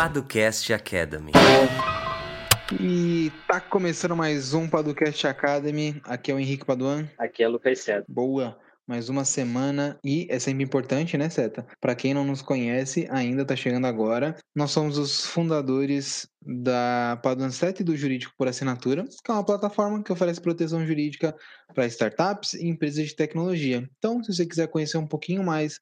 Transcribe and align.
Paducast 0.00 0.72
Academy. 0.72 1.30
E 2.80 3.30
tá 3.46 3.60
começando 3.60 4.16
mais 4.16 4.54
um 4.54 4.66
Paducast 4.66 5.26
Academy. 5.26 6.00
Aqui 6.04 6.32
é 6.32 6.34
o 6.34 6.38
Henrique 6.38 6.64
Paduan. 6.64 7.06
Aqui 7.18 7.42
é 7.42 7.48
o 7.48 7.50
Lucas 7.52 7.80
Seta. 7.80 8.06
Boa. 8.08 8.58
Mais 8.88 9.10
uma 9.10 9.26
semana 9.26 9.98
e 10.02 10.26
é 10.30 10.38
sempre 10.38 10.64
importante, 10.64 11.18
né, 11.18 11.28
Seta? 11.28 11.66
Para 11.78 11.94
quem 11.94 12.14
não 12.14 12.24
nos 12.24 12.40
conhece, 12.40 13.06
ainda 13.10 13.44
tá 13.44 13.54
chegando 13.54 13.86
agora. 13.86 14.34
Nós 14.56 14.70
somos 14.70 14.96
os 14.96 15.26
fundadores 15.26 16.26
da 16.40 17.20
Paduan 17.22 17.50
7 17.50 17.80
e 17.80 17.84
do 17.84 17.94
Jurídico 17.94 18.32
por 18.38 18.48
Assinatura, 18.48 19.04
que 19.22 19.30
é 19.30 19.34
uma 19.34 19.44
plataforma 19.44 20.02
que 20.02 20.10
oferece 20.10 20.40
proteção 20.40 20.86
jurídica 20.86 21.36
para 21.74 21.84
startups 21.84 22.54
e 22.54 22.66
empresas 22.66 23.08
de 23.08 23.14
tecnologia. 23.14 23.86
Então, 23.98 24.24
se 24.24 24.32
você 24.32 24.46
quiser 24.46 24.68
conhecer 24.68 24.96
um 24.96 25.06
pouquinho 25.06 25.44
mais 25.44 25.78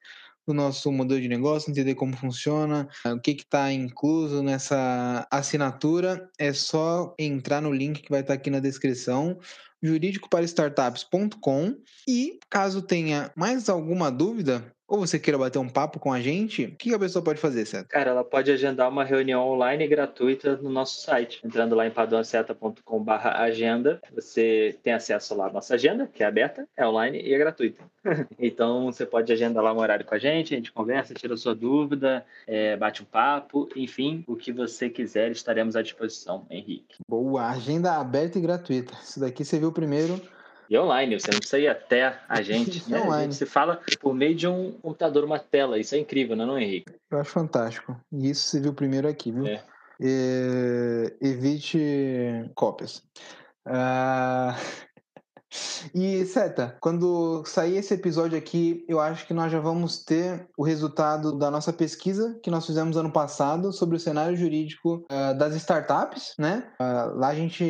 do 0.49 0.53
nosso 0.53 0.91
modelo 0.91 1.21
de 1.21 1.27
negócio, 1.27 1.69
entender 1.69 1.93
como 1.93 2.17
funciona, 2.17 2.89
o 3.05 3.19
que 3.19 3.31
está 3.31 3.71
incluso 3.71 4.41
nessa 4.41 5.27
assinatura, 5.29 6.27
é 6.39 6.51
só 6.51 7.13
entrar 7.19 7.61
no 7.61 7.71
link 7.71 8.01
que 8.01 8.09
vai 8.09 8.21
estar 8.21 8.33
tá 8.33 8.39
aqui 8.39 8.49
na 8.49 8.59
descrição 8.59 9.37
jurídicoparastartups.com 9.81 11.75
e 12.07 12.39
caso 12.49 12.81
tenha 12.81 13.31
mais 13.35 13.69
alguma 13.69 14.11
dúvida, 14.11 14.75
ou 14.89 14.99
você 14.99 15.19
queira 15.19 15.37
bater 15.37 15.59
um 15.59 15.69
papo 15.69 15.99
com 15.99 16.11
a 16.11 16.19
gente, 16.19 16.65
o 16.65 16.75
que 16.75 16.93
a 16.93 16.99
pessoa 16.99 17.23
pode 17.23 17.39
fazer, 17.39 17.65
certo? 17.65 17.87
Cara, 17.87 18.09
ela 18.09 18.23
pode 18.23 18.51
agendar 18.51 18.89
uma 18.89 19.03
reunião 19.03 19.47
online 19.47 19.87
gratuita 19.87 20.57
no 20.57 20.69
nosso 20.69 21.01
site. 21.01 21.39
Entrando 21.45 21.75
lá 21.75 21.85
em 21.85 21.91
paduanceta.com.br 21.91 23.11
agenda, 23.11 24.01
você 24.13 24.75
tem 24.81 24.93
acesso 24.93 25.35
lá 25.35 25.47
à 25.47 25.53
nossa 25.53 25.75
agenda, 25.75 26.09
que 26.11 26.23
é 26.23 26.25
aberta, 26.25 26.67
é 26.75 26.87
online 26.87 27.21
e 27.21 27.33
é 27.33 27.37
gratuita. 27.37 27.83
então, 28.39 28.85
você 28.85 29.05
pode 29.05 29.31
agendar 29.31 29.63
lá 29.63 29.71
um 29.71 29.79
horário 29.79 30.05
com 30.05 30.15
a 30.15 30.19
gente, 30.19 30.55
a 30.55 30.57
gente 30.57 30.71
conversa, 30.71 31.13
tira 31.13 31.37
sua 31.37 31.53
dúvida, 31.53 32.25
é, 32.47 32.75
bate 32.75 33.03
um 33.03 33.05
papo, 33.05 33.69
enfim, 33.75 34.23
o 34.27 34.35
que 34.35 34.51
você 34.51 34.89
quiser, 34.89 35.31
estaremos 35.31 35.75
à 35.75 35.83
disposição, 35.83 36.47
Henrique. 36.49 36.97
Boa, 37.07 37.49
agenda 37.49 37.97
aberta 37.97 38.39
e 38.39 38.41
gratuita. 38.41 38.93
Isso 39.03 39.19
daqui 39.19 39.45
você 39.45 39.59
viu 39.59 39.71
primeiro 39.71 40.19
e 40.69 40.77
online, 40.77 41.19
você 41.19 41.31
não 41.31 41.39
precisa 41.39 41.59
ir 41.59 41.67
até 41.67 42.19
a 42.29 42.41
gente. 42.41 42.83
né? 42.89 42.99
online. 42.99 43.15
A 43.15 43.23
gente 43.23 43.35
se 43.35 43.45
fala 43.45 43.81
por 43.99 44.13
meio 44.13 44.35
de 44.35 44.47
um 44.47 44.71
computador, 44.73 45.23
uma 45.23 45.39
tela. 45.39 45.79
Isso 45.79 45.95
é 45.95 45.97
incrível, 45.97 46.35
não 46.35 46.43
é, 46.43 46.47
não, 46.47 46.59
Henrique? 46.59 46.93
Eu 47.09 47.19
acho 47.19 47.31
fantástico. 47.31 47.99
E 48.11 48.29
isso 48.29 48.43
você 48.43 48.59
viu 48.59 48.73
primeiro 48.73 49.07
aqui, 49.07 49.31
viu? 49.31 49.47
É. 49.47 49.63
É... 50.01 51.13
Evite 51.21 51.79
cópias. 52.53 53.03
Uh... 53.65 54.53
E, 55.93 56.25
Seta, 56.25 56.77
quando 56.79 57.43
sair 57.45 57.77
esse 57.77 57.93
episódio 57.93 58.37
aqui, 58.37 58.85
eu 58.87 58.99
acho 58.99 59.25
que 59.25 59.33
nós 59.33 59.51
já 59.51 59.59
vamos 59.59 60.03
ter 60.03 60.47
o 60.57 60.63
resultado 60.63 61.37
da 61.37 61.49
nossa 61.49 61.73
pesquisa 61.73 62.37
que 62.43 62.51
nós 62.51 62.65
fizemos 62.65 62.97
ano 62.97 63.11
passado 63.11 63.71
sobre 63.71 63.95
o 63.95 63.99
cenário 63.99 64.37
jurídico 64.37 65.05
uh, 65.11 65.37
das 65.37 65.55
startups, 65.55 66.33
né? 66.37 66.67
Uh, 66.79 67.17
lá 67.17 67.29
a 67.29 67.35
gente 67.35 67.63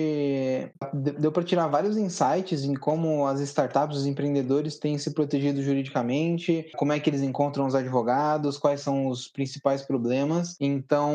deu 0.93 1.31
para 1.31 1.43
tirar 1.43 1.67
vários 1.67 1.97
insights 1.97 2.63
em 2.63 2.73
como 2.73 3.25
as 3.27 3.39
startups, 3.41 3.97
os 3.97 4.05
empreendedores 4.05 4.77
têm 4.77 4.97
se 4.97 5.11
protegido 5.11 5.61
juridicamente, 5.61 6.69
como 6.75 6.91
é 6.91 6.99
que 6.99 7.09
eles 7.09 7.21
encontram 7.21 7.65
os 7.65 7.75
advogados, 7.75 8.57
quais 8.57 8.81
são 8.81 9.07
os 9.07 9.27
principais 9.27 9.81
problemas. 9.81 10.55
Então, 10.59 11.13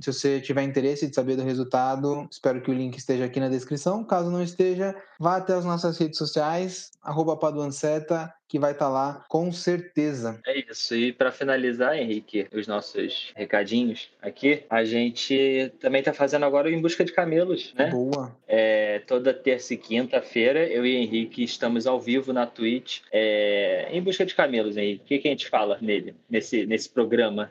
se 0.00 0.12
você 0.12 0.40
tiver 0.40 0.62
interesse 0.62 1.06
de 1.06 1.14
saber 1.14 1.36
do 1.36 1.42
resultado, 1.42 2.26
espero 2.30 2.62
que 2.62 2.70
o 2.70 2.74
link 2.74 2.96
esteja 2.96 3.24
aqui 3.24 3.40
na 3.40 3.48
descrição. 3.48 4.04
Caso 4.04 4.30
não 4.30 4.42
esteja, 4.42 4.94
vá 5.18 5.36
até 5.36 5.54
as 5.54 5.64
nossas 5.64 5.97
redes 5.98 6.18
sociais, 6.18 6.90
arroba 7.02 7.36
Paduanceta, 7.36 8.32
que 8.48 8.58
vai 8.58 8.72
estar 8.72 8.86
tá 8.86 8.90
lá 8.90 9.24
com 9.28 9.52
certeza. 9.52 10.40
É 10.46 10.58
isso. 10.58 10.94
E 10.94 11.12
para 11.12 11.30
finalizar, 11.30 11.96
Henrique, 11.96 12.48
os 12.52 12.66
nossos 12.66 13.32
recadinhos 13.36 14.10
aqui, 14.22 14.64
a 14.70 14.84
gente 14.84 15.72
também 15.80 16.00
está 16.00 16.14
fazendo 16.14 16.46
agora 16.46 16.68
o 16.68 16.70
Em 16.70 16.80
Busca 16.80 17.04
de 17.04 17.12
Camelos, 17.12 17.74
né? 17.74 17.90
Boa. 17.90 18.34
É, 18.46 19.00
toda 19.00 19.34
terça 19.34 19.74
e 19.74 19.76
quinta-feira, 19.76 20.66
eu 20.66 20.86
e 20.86 20.96
Henrique 20.96 21.42
estamos 21.42 21.86
ao 21.86 22.00
vivo 22.00 22.32
na 22.32 22.46
Twitch. 22.46 23.00
É, 23.12 23.88
em 23.90 24.02
Busca 24.02 24.24
de 24.24 24.34
Camelos, 24.34 24.76
Henrique. 24.76 25.04
O 25.04 25.06
que, 25.06 25.18
que 25.18 25.28
a 25.28 25.30
gente 25.30 25.48
fala 25.48 25.78
nele, 25.80 26.14
nesse, 26.28 26.66
nesse 26.66 26.88
programa? 26.88 27.50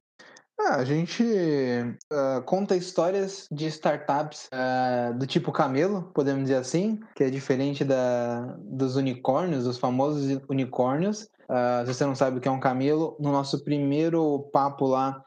Ah, 0.60 0.78
a 0.78 0.86
gente 0.86 1.24
uh, 1.24 2.42
conta 2.44 2.76
histórias 2.76 3.48
de 3.52 3.68
startups 3.68 4.50
uh, 4.52 5.14
do 5.18 5.28
tipo 5.28 5.52
camelo, 5.52 6.12
podemos 6.16 6.44
dizer 6.44 6.56
assim, 6.56 7.00
que 7.16 7.24
é 7.24 7.30
diferente 7.30 7.86
da, 7.86 8.58
dos 8.60 8.96
unicórnios, 8.96 9.66
dos 9.66 9.78
famosos 9.78 10.42
unicórnios. 10.50 11.30
Uh, 11.50 11.86
se 11.86 11.94
você 11.94 12.06
não 12.06 12.16
sabe 12.16 12.38
o 12.38 12.42
que 12.42 12.48
é 12.48 12.52
um 12.52 12.60
camelo, 12.60 13.16
no 13.20 13.32
nosso 13.32 13.64
primeiro 13.64 14.50
papo 14.52 14.86
lá, 14.86 15.24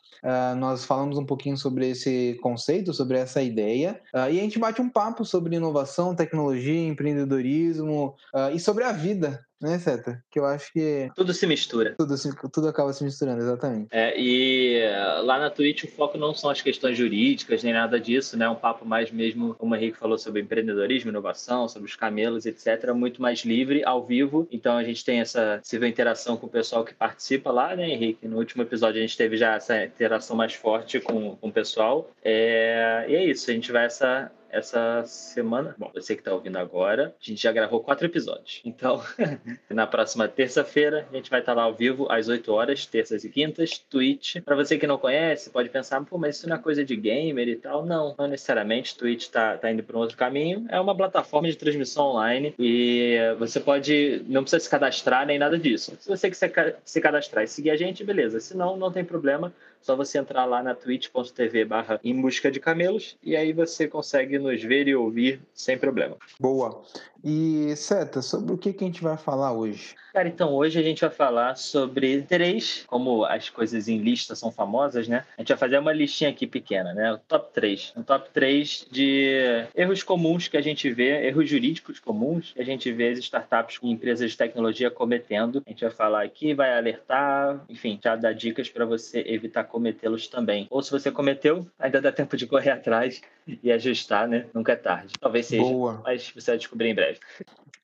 nós 0.58 0.84
falamos 0.84 1.16
um 1.16 1.24
pouquinho 1.24 1.56
sobre 1.56 1.88
esse 1.88 2.38
conceito, 2.42 2.92
sobre 2.92 3.16
essa 3.16 3.40
ideia, 3.40 3.98
e 4.14 4.18
a 4.18 4.42
gente 4.42 4.58
bate 4.58 4.82
um 4.82 4.90
papo 4.90 5.24
sobre 5.24 5.56
inovação, 5.56 6.14
tecnologia, 6.14 6.86
empreendedorismo 6.86 8.14
e 8.52 8.60
sobre 8.60 8.84
a 8.84 8.92
vida, 8.92 9.42
né, 9.60 9.78
Seta? 9.78 10.22
Que 10.30 10.38
eu 10.38 10.46
acho 10.46 10.72
que. 10.72 11.10
Tudo 11.14 11.34
se 11.34 11.46
mistura. 11.46 11.94
Tudo, 11.98 12.14
tudo 12.50 12.68
acaba 12.68 12.92
se 12.92 13.04
misturando, 13.04 13.42
exatamente. 13.42 13.88
É, 13.90 14.18
e 14.18 14.80
lá 15.22 15.38
na 15.38 15.50
Twitch 15.50 15.84
o 15.84 15.88
foco 15.88 16.16
não 16.16 16.34
são 16.34 16.48
as 16.48 16.62
questões 16.62 16.96
jurídicas, 16.96 17.62
nem 17.62 17.74
nada 17.74 18.00
disso, 18.00 18.38
né? 18.38 18.48
Um 18.48 18.54
papo 18.54 18.86
mais 18.86 19.10
mesmo, 19.10 19.54
como 19.54 19.74
o 19.74 19.76
Henrique 19.76 19.98
falou, 19.98 20.16
sobre 20.16 20.40
empreendedorismo, 20.40 21.10
inovação, 21.10 21.68
sobre 21.68 21.88
os 21.88 21.94
camelos, 21.94 22.46
etc. 22.46 22.92
Muito 22.94 23.20
mais 23.20 23.40
livre, 23.40 23.84
ao 23.84 24.04
vivo. 24.04 24.48
Então 24.50 24.76
a 24.76 24.82
gente 24.82 25.04
tem 25.04 25.20
essa 25.20 25.58
possível 25.62 25.86
interação 25.86 26.09
com 26.36 26.46
o 26.46 26.50
pessoal 26.50 26.84
que 26.84 26.94
participa 26.94 27.50
lá, 27.50 27.74
né, 27.74 27.88
Henrique? 27.88 28.26
No 28.26 28.38
último 28.38 28.62
episódio 28.62 28.98
a 28.98 29.02
gente 29.02 29.16
teve 29.16 29.36
já 29.36 29.54
essa 29.54 29.84
interação 29.84 30.36
mais 30.36 30.54
forte 30.54 31.00
com, 31.00 31.36
com 31.36 31.48
o 31.48 31.52
pessoal. 31.52 32.10
É, 32.22 33.06
e 33.08 33.14
é 33.14 33.24
isso, 33.24 33.50
a 33.50 33.54
gente 33.54 33.72
vai 33.72 33.86
essa 33.86 34.30
essa 34.52 35.04
semana, 35.04 35.74
bom, 35.78 35.90
você 35.94 36.14
que 36.14 36.20
está 36.20 36.32
ouvindo 36.32 36.56
agora, 36.56 37.14
a 37.20 37.24
gente 37.24 37.42
já 37.42 37.52
gravou 37.52 37.80
quatro 37.80 38.06
episódios. 38.06 38.60
Então, 38.64 39.02
na 39.68 39.86
próxima 39.86 40.28
terça-feira, 40.28 41.06
a 41.10 41.16
gente 41.16 41.30
vai 41.30 41.40
estar 41.40 41.54
tá 41.54 41.60
lá 41.60 41.64
ao 41.64 41.74
vivo 41.74 42.06
às 42.10 42.28
8 42.28 42.52
horas, 42.52 42.86
terças 42.86 43.24
e 43.24 43.28
quintas, 43.28 43.78
Twitch. 43.78 44.36
Para 44.44 44.56
você 44.56 44.78
que 44.78 44.86
não 44.86 44.98
conhece, 44.98 45.50
pode 45.50 45.68
pensar, 45.68 46.04
pô, 46.04 46.18
mas 46.18 46.36
isso 46.36 46.48
não 46.48 46.56
é 46.56 46.58
coisa 46.58 46.84
de 46.84 46.96
gamer 46.96 47.48
e 47.48 47.56
tal. 47.56 47.84
Não, 47.84 48.14
não 48.18 48.26
necessariamente. 48.26 48.96
Twitch 48.96 49.22
está 49.22 49.56
tá 49.56 49.70
indo 49.70 49.82
para 49.82 49.96
um 49.96 50.00
outro 50.00 50.16
caminho. 50.16 50.66
É 50.68 50.80
uma 50.80 50.96
plataforma 50.96 51.48
de 51.48 51.56
transmissão 51.56 52.06
online 52.06 52.54
e 52.58 53.18
você 53.38 53.60
pode, 53.60 54.24
não 54.26 54.42
precisa 54.42 54.60
se 54.60 54.70
cadastrar 54.70 55.26
nem 55.26 55.38
nada 55.38 55.58
disso. 55.58 55.96
Se 55.98 56.08
você 56.08 56.28
quiser 56.30 56.78
se 56.84 57.00
cadastrar 57.00 57.44
e 57.44 57.48
seguir 57.48 57.70
a 57.70 57.76
gente, 57.76 58.04
beleza. 58.04 58.40
Se 58.40 58.56
não, 58.56 58.76
não 58.76 58.90
tem 58.90 59.04
problema. 59.04 59.52
Só 59.80 59.96
você 59.96 60.18
entrar 60.18 60.44
lá 60.44 60.62
na 60.62 60.74
twitch.tv 60.74 61.64
barra 61.64 62.00
em 62.04 62.20
busca 62.20 62.50
de 62.50 62.60
camelos 62.60 63.16
e 63.22 63.36
aí 63.36 63.52
você 63.52 63.88
consegue 63.88 64.38
nos 64.38 64.62
ver 64.62 64.88
e 64.88 64.94
ouvir 64.94 65.40
sem 65.54 65.78
problema. 65.78 66.16
Boa. 66.38 66.82
E, 67.22 67.74
Seta, 67.76 68.22
sobre 68.22 68.54
o 68.54 68.58
que, 68.58 68.72
que 68.72 68.84
a 68.84 68.86
gente 68.86 69.02
vai 69.02 69.16
falar 69.16 69.52
hoje? 69.52 69.94
Cara, 70.12 70.28
então 70.28 70.52
hoje 70.52 70.78
a 70.78 70.82
gente 70.82 71.00
vai 71.00 71.10
falar 71.10 71.56
sobre 71.56 72.22
três, 72.22 72.84
como 72.86 73.24
as 73.24 73.48
coisas 73.48 73.88
em 73.88 73.98
lista 73.98 74.34
são 74.34 74.50
famosas, 74.50 75.06
né? 75.06 75.24
A 75.38 75.40
gente 75.40 75.50
vai 75.50 75.58
fazer 75.58 75.78
uma 75.78 75.92
listinha 75.92 76.30
aqui 76.30 76.46
pequena, 76.46 76.92
né? 76.92 77.12
O 77.12 77.18
top 77.18 77.52
3. 77.52 77.92
Um 77.96 78.02
top 78.02 78.28
3 78.32 78.86
de 78.90 79.66
erros 79.74 80.02
comuns 80.02 80.48
que 80.48 80.56
a 80.56 80.60
gente 80.60 80.90
vê, 80.90 81.26
erros 81.28 81.48
jurídicos 81.48 82.00
comuns 82.00 82.52
que 82.52 82.60
a 82.60 82.64
gente 82.64 82.90
vê 82.90 83.10
as 83.10 83.18
startups 83.18 83.78
e 83.82 83.88
empresas 83.88 84.32
de 84.32 84.36
tecnologia 84.36 84.90
cometendo. 84.90 85.62
A 85.64 85.70
gente 85.70 85.82
vai 85.82 85.92
falar 85.92 86.22
aqui, 86.24 86.54
vai 86.54 86.76
alertar, 86.76 87.64
enfim, 87.68 87.98
já 88.02 88.16
dar 88.16 88.32
dicas 88.32 88.68
para 88.68 88.84
você 88.84 89.22
evitar 89.26 89.64
cometê-los 89.64 90.26
também. 90.26 90.66
Ou 90.70 90.82
se 90.82 90.90
você 90.90 91.10
cometeu, 91.10 91.66
ainda 91.78 92.00
dá 92.00 92.10
tempo 92.10 92.36
de 92.36 92.46
correr 92.46 92.70
atrás 92.70 93.20
e 93.62 93.70
ajustar, 93.72 94.28
né? 94.28 94.46
Nunca 94.52 94.72
é 94.72 94.76
tarde. 94.76 95.12
Talvez 95.20 95.46
seja, 95.46 95.62
Boa. 95.62 96.00
mas 96.04 96.32
você 96.34 96.52
vai 96.52 96.58
descobrir 96.58 96.88
em 96.88 96.94
breve. 96.94 97.09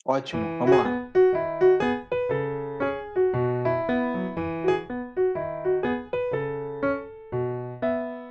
Ótimo, 0.04 0.42
vamos 0.58 0.76
lá. 0.76 1.10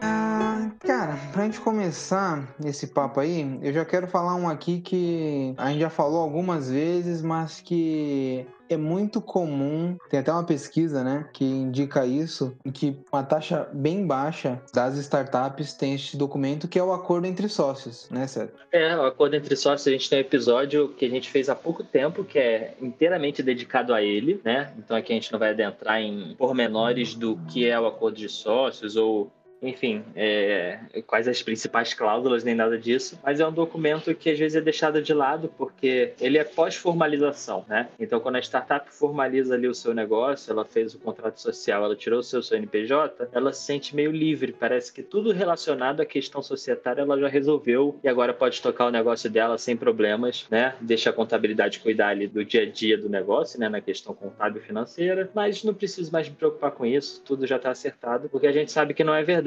Ah, 0.02 0.72
cara, 0.80 1.18
pra 1.34 1.44
gente 1.44 1.60
começar 1.60 2.56
esse 2.64 2.88
papo 2.88 3.20
aí, 3.20 3.60
eu 3.62 3.74
já 3.74 3.84
quero 3.86 4.08
falar 4.08 4.36
um 4.36 4.48
aqui 4.50 4.80
que 4.82 5.54
a 5.58 5.70
gente 5.70 5.80
já 5.82 5.90
falou 5.90 6.22
algumas 6.22 6.70
vezes, 6.70 7.22
mas 7.22 7.62
que 7.62 8.48
é 8.70 8.78
muito 8.78 9.22
comum, 9.22 9.98
tem 10.10 10.20
até 10.20 10.32
uma 10.32 10.44
pesquisa, 10.44 11.04
né, 11.04 11.30
que 11.34 11.44
indica 11.44 12.06
isso, 12.06 12.58
que 12.74 12.98
uma 13.12 13.24
taxa 13.24 13.68
bem 13.74 14.06
baixa 14.06 14.62
das 14.74 14.98
startups 14.98 15.74
tem 15.74 15.94
este 15.94 16.18
documento 16.18 16.68
que 16.68 16.80
é 16.80 16.84
o 16.84 16.94
acordo 16.94 17.28
entre 17.28 17.48
sócios, 17.50 18.10
né, 18.10 18.28
Sérgio? 18.28 18.56
É, 18.72 18.96
o 18.98 19.04
acordo 19.04 19.36
entre 19.36 19.56
sócios, 19.56 19.88
a 19.88 19.92
gente 19.92 20.10
tem 20.10 20.20
um 20.20 20.22
episódio 20.22 20.90
que 20.90 21.06
a 21.06 21.10
gente 21.10 21.30
fez 21.30 21.50
há 21.50 21.56
pouco 21.56 21.84
tempo, 21.84 22.24
que 22.24 22.40
é 22.40 22.76
inteiramente 22.82 23.44
dedicado 23.44 23.94
a 23.94 24.02
ele, 24.02 24.42
né? 24.44 24.74
Então 24.78 24.96
aqui 24.96 25.12
a 25.12 25.16
gente 25.16 25.32
não 25.32 25.40
vai 25.40 25.52
adentrar 25.52 26.02
em 26.02 26.36
pormenores 26.36 27.16
do 27.16 27.38
que 27.48 27.68
é 27.68 27.80
o 27.80 27.86
acordo 27.86 28.18
de 28.18 28.30
sócios 28.30 28.96
ou 28.96 29.32
enfim, 29.62 30.04
é, 30.16 30.80
quais 31.08 31.28
as 31.28 31.42
principais 31.42 31.94
cláusulas 31.94 32.44
nem 32.44 32.56
nada 32.56 32.78
disso, 32.78 33.20
mas 33.24 33.40
é 33.40 33.48
um 33.48 33.52
documento 33.52 34.14
que 34.14 34.30
às 34.30 34.38
vezes 34.38 34.56
é 34.56 34.62
deixado 34.62 35.02
de 35.02 35.14
lado 35.14 35.52
porque 35.58 36.14
ele 36.20 36.38
é 36.38 36.44
pós-formalização, 36.44 37.66
né? 37.68 37.88
Então, 38.00 38.20
quando 38.20 38.36
a 38.36 38.42
startup 38.42 38.94
formaliza 38.94 39.56
ali 39.56 39.68
o 39.68 39.74
seu 39.74 39.94
negócio, 39.94 40.52
ela 40.52 40.66
fez 40.66 40.94
o 40.94 41.00
contrato 41.00 41.40
social, 41.40 41.84
ela 41.84 41.96
tirou 41.96 42.20
o 42.20 42.24
seu 42.24 42.44
CNPJ, 42.44 43.30
ela 43.32 43.52
se 43.54 43.64
sente 43.64 43.96
meio 43.96 44.12
livre, 44.12 44.54
parece 44.54 44.94
que 44.94 45.02
tudo 45.02 45.32
relacionado 45.32 46.02
à 46.02 46.06
questão 46.06 46.42
societária 46.42 47.02
ela 47.02 47.20
já 47.20 47.28
resolveu 47.28 48.00
e 48.04 48.08
agora 48.08 48.34
pode 48.34 48.62
tocar 48.62 48.86
o 48.86 48.92
negócio 48.92 49.30
dela 49.30 49.58
sem 49.58 49.76
problemas, 49.76 50.46
né? 50.50 50.76
Deixa 50.82 51.10
a 51.10 51.14
contabilidade 51.14 51.80
cuidar 51.80 52.10
ali 52.10 52.28
do 52.28 52.44
dia 52.44 52.64
a 52.64 52.66
dia 52.66 52.98
do 52.98 53.10
negócio, 53.10 53.60
né? 53.60 53.70
Na 53.70 53.82
questão 53.82 54.14
contábil 54.14 54.62
financeira, 54.62 55.30
mas 55.34 55.64
não 55.64 55.74
preciso 55.74 56.12
mais 56.12 56.30
me 56.30 56.36
preocupar 56.36 56.72
com 56.72 56.86
isso, 56.86 57.22
tudo 57.24 57.48
já 57.48 57.56
está 57.56 57.72
acertado, 57.72 58.30
porque 58.30 58.48
a 58.48 58.52
gente 58.52 58.72
sabe 58.72 58.94
que 58.94 59.04
não 59.04 59.14
é 59.14 59.24
verdade, 59.24 59.45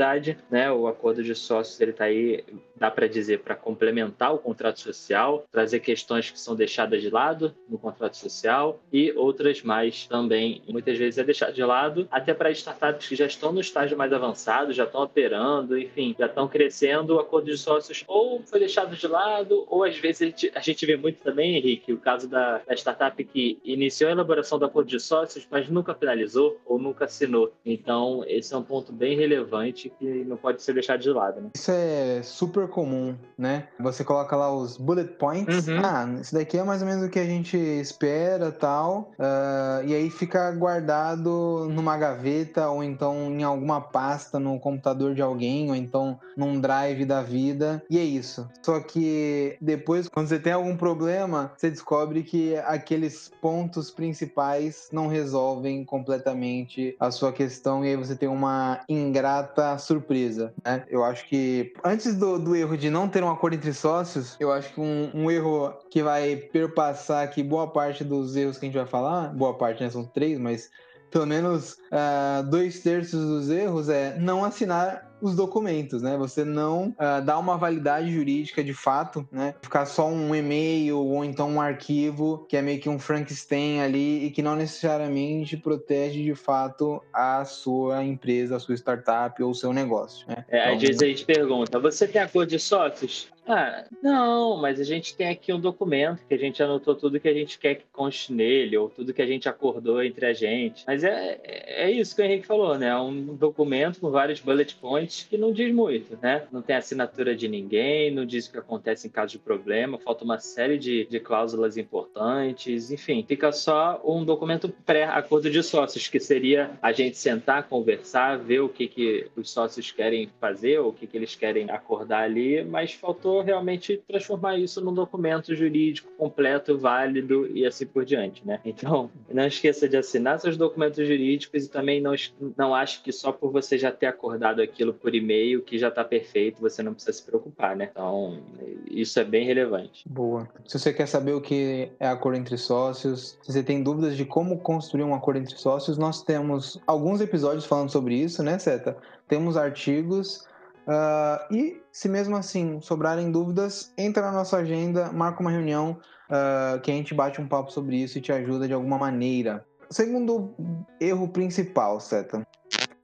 né? 0.50 0.70
O 0.70 0.86
acordo 0.86 1.22
de 1.22 1.34
sócios 1.34 1.80
ele 1.80 1.90
está 1.90 2.04
aí, 2.04 2.44
dá 2.78 2.90
para 2.90 3.08
dizer, 3.08 3.40
para 3.40 3.54
complementar 3.54 4.34
o 4.34 4.38
contrato 4.38 4.80
social, 4.80 5.44
trazer 5.50 5.80
questões 5.80 6.30
que 6.30 6.40
são 6.40 6.54
deixadas 6.54 7.02
de 7.02 7.10
lado 7.10 7.54
no 7.68 7.78
contrato 7.78 8.16
social 8.16 8.80
e 8.92 9.12
outras 9.12 9.62
mais 9.62 10.06
também, 10.06 10.62
muitas 10.68 10.96
vezes 10.96 11.18
é 11.18 11.24
deixado 11.24 11.54
de 11.54 11.62
lado, 11.62 12.08
até 12.10 12.32
para 12.32 12.50
startups 12.50 13.08
que 13.08 13.16
já 13.16 13.26
estão 13.26 13.52
no 13.52 13.60
estágio 13.60 13.96
mais 13.96 14.12
avançado, 14.12 14.72
já 14.72 14.84
estão 14.84 15.02
operando, 15.02 15.78
enfim, 15.78 16.14
já 16.18 16.26
estão 16.26 16.48
crescendo, 16.48 17.16
o 17.16 17.20
acordo 17.20 17.46
de 17.46 17.58
sócios 17.58 18.04
ou 18.06 18.42
foi 18.42 18.60
deixado 18.60 18.94
de 18.94 19.06
lado, 19.06 19.64
ou 19.68 19.84
às 19.84 19.96
vezes 19.98 20.22
a 20.22 20.24
gente, 20.26 20.52
a 20.54 20.60
gente 20.60 20.86
vê 20.86 20.96
muito 20.96 21.20
também, 21.22 21.56
Henrique, 21.56 21.92
o 21.92 21.98
caso 21.98 22.28
da, 22.28 22.58
da 22.66 22.74
startup 22.74 23.22
que 23.24 23.58
iniciou 23.64 24.08
a 24.08 24.12
elaboração 24.12 24.58
do 24.58 24.64
acordo 24.64 24.88
de 24.88 25.00
sócios, 25.00 25.46
mas 25.50 25.68
nunca 25.68 25.94
finalizou 25.94 26.58
ou 26.64 26.78
nunca 26.78 27.06
assinou. 27.06 27.52
Então, 27.64 28.24
esse 28.26 28.54
é 28.54 28.56
um 28.56 28.62
ponto 28.62 28.92
bem 28.92 29.16
relevante 29.16 29.90
que 29.98 30.04
não 30.24 30.36
pode 30.36 30.62
ser 30.62 30.74
deixado 30.74 31.00
de 31.00 31.10
lado. 31.10 31.40
Né? 31.40 31.50
Isso 31.54 31.70
é 31.70 32.22
super 32.22 32.67
comum, 32.68 33.16
né? 33.36 33.68
Você 33.80 34.04
coloca 34.04 34.36
lá 34.36 34.54
os 34.54 34.76
bullet 34.76 35.14
points. 35.14 35.66
Uhum. 35.66 35.80
Ah, 35.84 36.08
isso 36.20 36.34
daqui 36.34 36.58
é 36.58 36.62
mais 36.62 36.82
ou 36.82 36.88
menos 36.88 37.04
o 37.04 37.10
que 37.10 37.18
a 37.18 37.26
gente 37.26 37.56
espera 37.56 38.52
tal. 38.52 39.10
Uh, 39.18 39.86
e 39.86 39.94
aí 39.94 40.10
fica 40.10 40.50
guardado 40.52 41.68
numa 41.70 41.96
gaveta 41.96 42.68
ou 42.68 42.82
então 42.82 43.32
em 43.32 43.42
alguma 43.42 43.80
pasta 43.80 44.38
no 44.38 44.58
computador 44.58 45.14
de 45.14 45.22
alguém 45.22 45.68
ou 45.68 45.76
então 45.76 46.18
num 46.36 46.60
drive 46.60 47.04
da 47.04 47.22
vida. 47.22 47.82
E 47.90 47.98
é 47.98 48.02
isso. 48.02 48.48
Só 48.62 48.80
que 48.80 49.56
depois, 49.60 50.08
quando 50.08 50.28
você 50.28 50.38
tem 50.38 50.52
algum 50.52 50.76
problema, 50.76 51.52
você 51.56 51.70
descobre 51.70 52.22
que 52.22 52.56
aqueles 52.58 53.30
pontos 53.40 53.90
principais 53.90 54.88
não 54.92 55.08
resolvem 55.08 55.84
completamente 55.84 56.96
a 57.00 57.10
sua 57.10 57.32
questão 57.32 57.84
e 57.84 57.88
aí 57.88 57.96
você 57.96 58.14
tem 58.14 58.28
uma 58.28 58.80
ingrata 58.88 59.76
surpresa, 59.78 60.52
né? 60.64 60.84
Eu 60.88 61.04
acho 61.04 61.26
que 61.28 61.72
antes 61.84 62.14
do, 62.14 62.38
do 62.38 62.56
erro 62.58 62.76
de 62.76 62.90
não 62.90 63.08
ter 63.08 63.22
um 63.22 63.30
acordo 63.30 63.54
entre 63.54 63.72
sócios, 63.72 64.36
eu 64.38 64.52
acho 64.52 64.72
que 64.74 64.80
um, 64.80 65.10
um 65.14 65.30
erro 65.30 65.72
que 65.90 66.02
vai 66.02 66.36
perpassar 66.36 67.24
aqui 67.24 67.42
boa 67.42 67.66
parte 67.66 68.04
dos 68.04 68.36
erros 68.36 68.58
que 68.58 68.66
a 68.66 68.68
gente 68.68 68.78
vai 68.78 68.86
falar, 68.86 69.28
boa 69.34 69.54
parte, 69.54 69.82
né? 69.82 69.90
São 69.90 70.04
três, 70.04 70.38
mas 70.38 70.70
pelo 71.10 71.26
menos 71.26 71.78
uh, 71.92 72.48
dois 72.48 72.80
terços 72.80 73.20
dos 73.20 73.50
erros 73.50 73.88
é 73.88 74.16
não 74.18 74.44
assinar 74.44 75.08
os 75.20 75.34
documentos, 75.34 76.02
né? 76.02 76.16
Você 76.16 76.44
não 76.44 76.88
uh, 76.90 77.24
dá 77.24 77.38
uma 77.38 77.56
validade 77.56 78.10
jurídica 78.10 78.62
de 78.62 78.72
fato, 78.72 79.28
né? 79.30 79.54
Ficar 79.60 79.86
só 79.86 80.08
um 80.08 80.34
e-mail 80.34 80.98
ou 80.98 81.24
então 81.24 81.50
um 81.50 81.60
arquivo 81.60 82.46
que 82.48 82.56
é 82.56 82.62
meio 82.62 82.80
que 82.80 82.88
um 82.88 82.98
Frankenstein 82.98 83.80
ali 83.80 84.26
e 84.26 84.30
que 84.30 84.42
não 84.42 84.56
necessariamente 84.56 85.56
protege 85.56 86.22
de 86.22 86.34
fato 86.34 87.02
a 87.12 87.44
sua 87.44 88.04
empresa, 88.04 88.56
a 88.56 88.60
sua 88.60 88.74
startup 88.76 89.42
ou 89.42 89.50
o 89.50 89.54
seu 89.54 89.72
negócio. 89.72 90.26
Né? 90.28 90.44
É, 90.48 90.60
então... 90.60 90.74
Às 90.76 90.82
vezes 90.82 91.02
a 91.02 91.06
gente 91.06 91.24
pergunta: 91.24 91.78
você 91.78 92.06
tem 92.06 92.22
acordo 92.22 92.50
de 92.50 92.58
sócios? 92.58 93.28
Ah, 93.48 93.86
não, 94.02 94.58
mas 94.58 94.78
a 94.78 94.84
gente 94.84 95.16
tem 95.16 95.30
aqui 95.30 95.50
um 95.54 95.58
documento 95.58 96.22
que 96.28 96.34
a 96.34 96.38
gente 96.38 96.62
anotou 96.62 96.94
tudo 96.94 97.18
que 97.18 97.28
a 97.28 97.32
gente 97.32 97.58
quer 97.58 97.76
que 97.76 97.84
conste 97.90 98.30
nele, 98.30 98.76
ou 98.76 98.90
tudo 98.90 99.14
que 99.14 99.22
a 99.22 99.26
gente 99.26 99.48
acordou 99.48 100.02
entre 100.02 100.26
a 100.26 100.34
gente. 100.34 100.84
Mas 100.86 101.02
é, 101.02 101.40
é 101.42 101.77
isso 101.90 102.16
que 102.16 102.22
o 102.22 102.24
Henrique 102.24 102.46
falou, 102.46 102.76
né? 102.78 102.88
É 102.88 102.96
um 102.96 103.36
documento 103.36 104.00
com 104.00 104.10
vários 104.10 104.40
bullet 104.40 104.74
points 104.76 105.26
que 105.28 105.36
não 105.36 105.52
diz 105.52 105.72
muito, 105.72 106.18
né? 106.20 106.46
Não 106.50 106.62
tem 106.62 106.74
assinatura 106.74 107.36
de 107.36 107.46
ninguém, 107.46 108.10
não 108.10 108.24
diz 108.24 108.46
o 108.46 108.52
que 108.52 108.58
acontece 108.58 109.06
em 109.06 109.10
caso 109.10 109.32
de 109.32 109.38
problema, 109.38 109.98
falta 109.98 110.24
uma 110.24 110.38
série 110.38 110.78
de, 110.78 111.06
de 111.06 111.20
cláusulas 111.20 111.76
importantes, 111.76 112.90
enfim, 112.90 113.24
fica 113.26 113.52
só 113.52 114.00
um 114.04 114.24
documento 114.24 114.68
pré-acordo 114.84 115.50
de 115.50 115.62
sócios, 115.62 116.08
que 116.08 116.18
seria 116.18 116.70
a 116.82 116.90
gente 116.90 117.16
sentar, 117.16 117.68
conversar, 117.68 118.38
ver 118.38 118.60
o 118.60 118.68
que, 118.68 118.88
que 118.88 119.26
os 119.36 119.50
sócios 119.50 119.92
querem 119.92 120.28
fazer, 120.40 120.80
ou 120.80 120.90
o 120.90 120.92
que, 120.92 121.06
que 121.06 121.16
eles 121.16 121.34
querem 121.34 121.70
acordar 121.70 122.22
ali, 122.24 122.64
mas 122.64 122.92
faltou 122.92 123.42
realmente 123.42 124.02
transformar 124.08 124.58
isso 124.58 124.80
num 124.80 124.94
documento 124.94 125.54
jurídico 125.54 126.10
completo, 126.16 126.78
válido 126.78 127.46
e 127.54 127.66
assim 127.66 127.86
por 127.86 128.04
diante, 128.04 128.44
né? 128.46 128.60
Então, 128.64 129.10
não 129.30 129.46
esqueça 129.46 129.88
de 129.88 129.96
assinar 129.96 130.40
seus 130.40 130.56
documentos 130.56 131.06
jurídicos 131.06 131.67
e 131.68 131.70
também 131.70 132.00
não, 132.00 132.14
não 132.56 132.74
ache 132.74 133.00
que 133.02 133.12
só 133.12 133.30
por 133.30 133.52
você 133.52 133.78
já 133.78 133.92
ter 133.92 134.06
acordado 134.06 134.60
aquilo 134.60 134.92
por 134.92 135.14
e-mail 135.14 135.62
que 135.62 135.78
já 135.78 135.88
está 135.88 136.02
perfeito, 136.02 136.60
você 136.60 136.82
não 136.82 136.94
precisa 136.94 137.12
se 137.12 137.22
preocupar, 137.22 137.76
né? 137.76 137.88
Então, 137.92 138.42
isso 138.90 139.20
é 139.20 139.24
bem 139.24 139.46
relevante. 139.46 140.08
Boa. 140.08 140.48
Se 140.66 140.78
você 140.78 140.92
quer 140.92 141.06
saber 141.06 141.32
o 141.32 141.40
que 141.40 141.90
é 142.00 142.08
acordo 142.08 142.38
entre 142.38 142.56
sócios, 142.56 143.38
se 143.42 143.52
você 143.52 143.62
tem 143.62 143.82
dúvidas 143.82 144.16
de 144.16 144.24
como 144.24 144.58
construir 144.58 145.04
um 145.04 145.14
acordo 145.14 145.40
entre 145.40 145.56
sócios, 145.56 145.98
nós 145.98 146.22
temos 146.22 146.80
alguns 146.86 147.20
episódios 147.20 147.64
falando 147.64 147.90
sobre 147.90 148.14
isso, 148.14 148.42
né, 148.42 148.58
Seta? 148.58 148.96
Temos 149.28 149.56
artigos 149.56 150.48
Uh, 150.88 151.54
e 151.54 151.82
se 151.92 152.08
mesmo 152.08 152.34
assim 152.34 152.80
sobrarem 152.80 153.30
dúvidas, 153.30 153.92
entra 153.98 154.22
na 154.22 154.32
nossa 154.32 154.56
agenda, 154.56 155.12
marca 155.12 155.42
uma 155.42 155.50
reunião 155.50 156.00
uh, 156.30 156.80
que 156.80 156.90
a 156.90 156.94
gente 156.94 157.12
bate 157.12 157.42
um 157.42 157.46
papo 157.46 157.70
sobre 157.70 157.96
isso 157.96 158.16
e 158.16 158.22
te 158.22 158.32
ajuda 158.32 158.66
de 158.66 158.72
alguma 158.72 158.96
maneira. 158.96 159.66
Segundo 159.90 160.54
erro 161.00 161.28
principal, 161.28 162.00
Seta. 162.00 162.46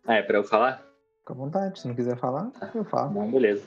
Ah, 0.07 0.17
é 0.17 0.23
para 0.23 0.39
eu 0.39 0.45
falar? 0.45 0.85
Fica 1.21 1.33
à 1.33 1.37
vontade, 1.37 1.81
se 1.81 1.89
não 1.89 1.95
quiser 1.95 2.19
falar, 2.19 2.51
eu 2.75 2.85
falo. 2.85 3.15
Não, 3.15 3.31
beleza. 3.31 3.65